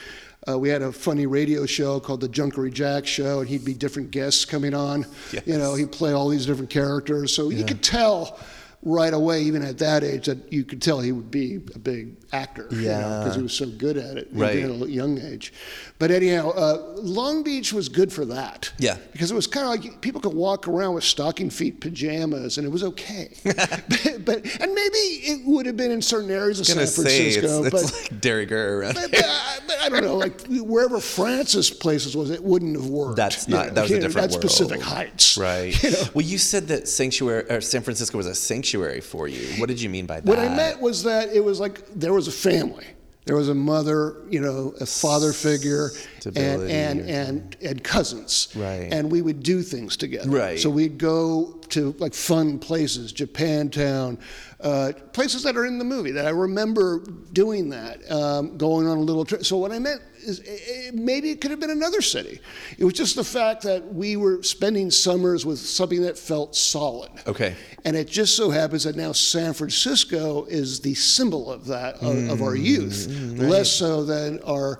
Uh, 0.49 0.59
we 0.59 0.69
had 0.69 0.83
a 0.83 0.91
funny 0.93 1.25
radio 1.25 1.65
show 1.67 2.01
called 2.01 2.21
the 2.21 2.29
Junkery 2.29 2.73
Jack 2.73 3.07
Show, 3.07 3.41
and 3.41 3.49
he'd 3.49 3.65
be 3.65 3.75
different 3.75 4.11
guests 4.11 4.45
coming 4.45 4.75
on. 4.75 5.07
Yes. 5.33 5.45
You 5.47 5.57
know, 5.57 5.75
he'd 5.77 5.93
play 5.93 6.13
all 6.13 6.29
these 6.29 6.47
different 6.47 6.69
characters. 6.69 7.33
So 7.33 7.51
you 7.51 7.65
could 7.65 7.81
tell 7.83 8.41
right 8.85 9.15
away, 9.15 9.43
even 9.43 9.63
at 9.63 9.79
that 9.79 10.03
age, 10.03 10.27
that 10.27 10.53
you 10.53 10.65
could 10.65 10.83
tell 10.83 10.99
he 11.01 11.13
would 11.13 11.31
be 11.31 11.57
a 11.75 11.79
big 11.79 12.17
actor. 12.33 12.67
Yeah. 12.73 13.21
Because 13.21 13.37
he 13.37 13.43
was 13.43 13.53
so 13.53 13.67
good 13.67 13.97
at 13.97 14.17
it, 14.17 14.29
Right. 14.33 14.57
at 14.65 14.71
a 14.71 14.91
young 14.91 15.19
age. 15.21 15.53
But 16.01 16.11
anyhow, 16.11 16.51
uh, 16.51 16.95
Long 16.97 17.45
Beach 17.45 17.73
was 17.73 17.89
good 17.89 18.13
for 18.13 18.25
that. 18.25 18.73
Yeah. 18.79 18.97
Because 19.13 19.31
it 19.31 19.35
was 19.35 19.47
kind 19.47 19.67
of 19.67 19.71
like 19.85 20.01
people 20.01 20.21
could 20.21 20.35
walk 20.35 20.67
around 20.67 20.95
with 20.95 21.05
stocking 21.05 21.49
feet 21.49 21.81
pajamas, 21.81 22.59
and 22.59 22.67
it 22.67 22.71
was 22.71 22.83
okay. 22.83 23.29
but, 23.45 24.25
but 24.25 24.37
and 24.61 24.75
maybe 24.75 24.99
it 25.31 25.41
would 25.47 25.67
have 25.67 25.77
been 25.77 25.93
in 25.93 26.03
certain 26.03 26.31
areas 26.31 26.59
of 26.59 26.67
San 26.67 26.81
it's, 26.81 26.97
Francisco, 26.97 27.63
it's 27.65 27.71
but. 27.71 27.85
like 28.13 28.21
de 28.21 28.33
rigueur 28.33 28.79
around 28.81 28.95
But, 28.95 29.11
here. 29.11 29.21
but, 29.23 29.25
I- 29.27 29.59
but 29.67 29.79
I 29.79 29.89
don't 29.89 30.03
know, 30.05 30.17
like 30.17 30.41
wherever 30.49 30.99
Francis 30.99 31.71
places 31.71 32.17
was, 32.17 32.31
it 32.31 32.43
wouldn't 32.43 32.75
have 32.77 32.87
worked. 32.89 33.17
That's 33.17 33.47
you 33.47 33.55
not- 33.55 33.69
know, 33.69 33.75
that 33.75 33.83
was 33.83 33.91
a 33.91 33.95
you 33.95 34.01
know, 34.01 34.07
different 34.09 34.31
That's 34.33 34.43
Pacific 34.45 34.79
world. 34.79 34.83
Heights, 34.93 35.39
Right. 35.39 35.81
You 35.85 35.91
know? 35.93 36.03
Well, 36.15 36.25
you 36.25 36.39
said 36.39 36.69
that 36.69 36.89
sanctuary 36.89 37.45
or 37.49 37.61
San 37.61 37.83
Francisco 37.83 38.17
was 38.19 38.27
a 38.27 38.35
sanctuary 38.35 38.72
for 39.01 39.29
you. 39.29 39.61
What 39.61 39.69
did 39.69 39.81
you 39.81 39.89
mean 39.89 40.07
by 40.07 40.21
that? 40.21 40.27
What 40.27 40.39
I 40.39 40.49
meant 40.49 40.81
was 40.81 41.03
that 41.05 41.33
it 41.33 41.45
was 41.45 41.61
like 41.61 41.87
there 41.95 42.13
was 42.13 42.29
a 42.29 42.33
family. 42.33 42.87
There 43.25 43.37
was 43.37 43.49
a 43.49 43.55
mother, 43.55 44.17
you 44.29 44.41
know, 44.41 44.75
a 44.81 44.87
father 44.87 45.33
figure, 45.33 45.91
and 45.91 46.21
Stability 46.21 46.73
and, 46.73 47.01
and 47.09 47.57
and 47.63 47.85
cousins. 47.85 48.49
Right. 48.57 48.93
And 48.93 49.13
we 49.13 49.23
would 49.23 49.45
do 49.45 49.63
things 49.63 49.97
together. 49.97 50.29
Right. 50.29 50.59
So 50.59 50.71
we'd 50.71 50.99
go 50.99 51.61
to 51.73 51.95
like 51.99 52.15
fun 52.15 52.59
places, 52.59 53.13
Japantown, 53.13 54.19
uh, 54.61 54.93
places 55.13 55.43
that 55.43 55.57
are 55.57 55.67
in 55.67 55.79
the 55.79 55.85
movie 55.85 56.13
that 56.13 56.27
I 56.27 56.31
remember 56.31 57.01
doing 57.33 57.71
that, 57.71 58.11
um, 58.11 58.57
going 58.57 58.87
on 58.87 58.99
a 58.99 59.01
little 59.01 59.25
trip. 59.25 59.45
So 59.45 59.57
what 59.57 59.73
I 59.73 59.79
meant 59.79 60.01
is 60.23 60.41
eh, 60.47 60.91
maybe 60.95 61.31
it 61.31 61.41
could 61.41 61.51
have 61.51 61.61
been 61.61 61.71
another 61.71 62.01
city. 62.01 62.41
It 62.79 62.85
was 62.85 62.95
just 62.95 63.17
the 63.17 63.25
fact 63.25 63.63
that 63.63 63.93
we 63.93 64.17
were 64.17 64.43
spending 64.43 64.91
summers 64.91 65.45
with 65.45 65.59
something 65.59 66.03
that 66.03 66.17
felt 66.17 66.55
solid. 66.55 67.11
Okay. 67.27 67.57
And 67.85 67.97
it 67.97 68.07
just 68.07 68.37
so 68.37 68.51
happens 68.51 68.85
that 68.85 68.95
now 68.95 69.13
San 69.13 69.53
Francisco 69.53 70.45
is 70.45 70.81
the 70.81 70.95
symbol 70.95 71.51
of 71.51 71.67
that, 71.67 71.97
of, 71.97 72.31
of 72.31 72.43
our 72.43 72.55
youth, 72.55 73.09
less 73.37 73.71
so 73.71 74.05
than 74.05 74.41
our 74.43 74.79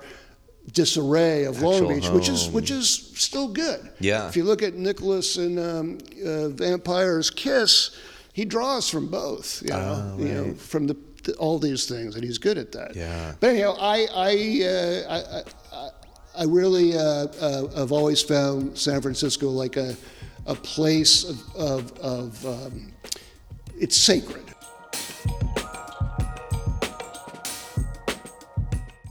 disarray 0.71 1.43
of 1.43 1.61
Long 1.61 1.73
Actual 1.75 1.89
Beach, 1.95 2.09
which 2.09 2.29
is 2.29 2.49
which 2.49 2.71
is 2.71 2.89
still 3.15 3.47
good. 3.47 3.91
Yeah. 3.99 4.27
If 4.27 4.35
you 4.37 4.43
look 4.43 4.63
at 4.63 4.73
Nicolas 4.75 5.37
and 5.37 5.59
um, 5.59 5.97
uh, 6.25 6.49
Vampire's 6.49 7.29
Kiss, 7.29 7.91
he 8.33 8.45
draws 8.45 8.89
from 8.89 9.07
both. 9.07 9.61
You 9.61 9.69
know, 9.69 9.77
Ah, 9.77 10.17
you 10.17 10.25
know, 10.33 10.53
from 10.55 10.87
the 10.87 10.95
th- 11.23 11.37
all 11.37 11.59
these 11.59 11.85
things, 11.85 12.15
and 12.15 12.23
he's 12.23 12.37
good 12.37 12.57
at 12.57 12.71
that. 12.71 12.95
Yeah. 12.95 13.33
But 13.39 13.49
anyhow, 13.51 13.75
I 13.79 14.07
I 14.13 14.65
uh, 14.65 15.09
I, 15.09 15.77
I, 15.77 15.89
I 16.35 16.43
really 16.45 16.95
uh, 16.97 17.01
uh, 17.01 17.67
have 17.79 17.91
always 17.91 18.21
found 18.21 18.77
San 18.77 19.01
Francisco 19.01 19.49
like 19.49 19.75
a 19.77 19.95
a 20.45 20.55
place 20.55 21.23
of 21.25 21.55
of, 21.55 21.99
of 21.99 22.45
um, 22.45 22.93
it's 23.79 23.97
sacred. 23.97 24.39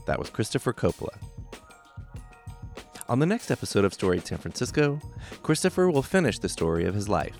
That 0.05 0.19
was 0.19 0.29
Christopher 0.29 0.73
Coppola. 0.73 1.15
On 3.09 3.19
the 3.19 3.25
next 3.25 3.51
episode 3.51 3.83
of 3.83 3.93
Storied 3.93 4.25
San 4.25 4.37
Francisco, 4.37 4.99
Christopher 5.41 5.91
will 5.91 6.01
finish 6.01 6.39
the 6.39 6.47
story 6.47 6.85
of 6.85 6.95
his 6.95 7.09
life. 7.09 7.37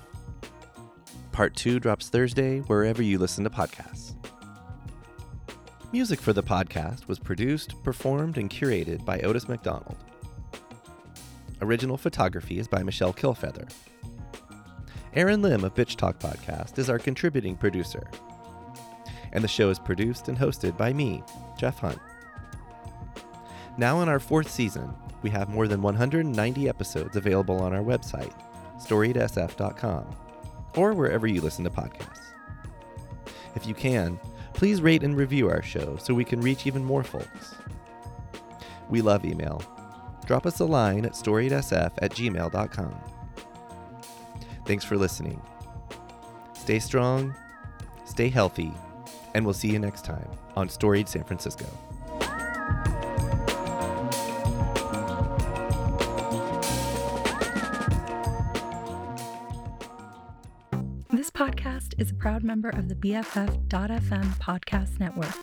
Part 1.31 1.55
2 1.55 1.79
drops 1.79 2.09
Thursday 2.09 2.59
wherever 2.59 3.01
you 3.01 3.17
listen 3.17 3.45
to 3.45 3.49
podcasts. 3.49 4.13
Music 5.93 6.19
for 6.19 6.33
the 6.33 6.43
podcast 6.43 7.07
was 7.07 7.17
produced, 7.17 7.81
performed, 7.83 8.37
and 8.37 8.49
curated 8.49 9.05
by 9.05 9.19
Otis 9.21 9.47
McDonald. 9.47 9.95
Original 11.61 11.97
photography 11.97 12.59
is 12.59 12.67
by 12.67 12.83
Michelle 12.83 13.13
Kilfeather. 13.13 13.71
Aaron 15.13 15.41
Lim 15.41 15.63
of 15.63 15.75
Bitch 15.75 15.95
Talk 15.95 16.19
Podcast 16.19 16.77
is 16.77 16.89
our 16.89 16.99
contributing 16.99 17.55
producer. 17.55 18.05
And 19.31 19.43
the 19.43 19.47
show 19.47 19.69
is 19.69 19.79
produced 19.79 20.27
and 20.27 20.37
hosted 20.37 20.77
by 20.77 20.91
me, 20.91 21.23
Jeff 21.57 21.79
Hunt. 21.79 21.99
Now 23.77 24.01
in 24.01 24.09
our 24.09 24.19
fourth 24.19 24.51
season, 24.51 24.93
we 25.23 25.29
have 25.31 25.49
more 25.49 25.67
than 25.67 25.81
190 25.81 26.69
episodes 26.69 27.15
available 27.15 27.59
on 27.59 27.73
our 27.73 27.81
website, 27.81 28.33
storiedsf.com, 28.77 30.15
or 30.75 30.93
wherever 30.93 31.25
you 31.25 31.41
listen 31.41 31.63
to 31.63 31.69
podcasts. 31.69 32.33
If 33.55 33.65
you 33.65 33.73
can, 33.73 34.19
please 34.53 34.81
rate 34.81 35.03
and 35.03 35.15
review 35.15 35.49
our 35.49 35.61
show 35.61 35.97
so 35.97 36.13
we 36.13 36.25
can 36.25 36.41
reach 36.41 36.67
even 36.67 36.83
more 36.83 37.03
folks. 37.03 37.55
We 38.89 39.01
love 39.01 39.25
email. 39.25 39.63
Drop 40.25 40.45
us 40.45 40.59
a 40.59 40.65
line 40.65 41.05
at 41.05 41.13
storiedsf 41.13 41.91
at 41.97 42.11
gmail.com. 42.11 42.95
Thanks 44.65 44.85
for 44.85 44.97
listening. 44.97 45.41
Stay 46.53 46.79
strong, 46.79 47.35
stay 48.05 48.29
healthy, 48.29 48.71
and 49.33 49.43
we'll 49.43 49.53
see 49.53 49.69
you 49.69 49.79
next 49.79 50.05
time 50.05 50.29
on 50.55 50.69
Storied 50.69 51.09
San 51.09 51.23
Francisco. 51.23 51.65
Proud 62.43 62.53
member 62.53 62.69
of 62.69 62.89
the 62.89 62.95
BFF.FM 62.95 64.25
podcast 64.39 64.99
network. 64.99 65.35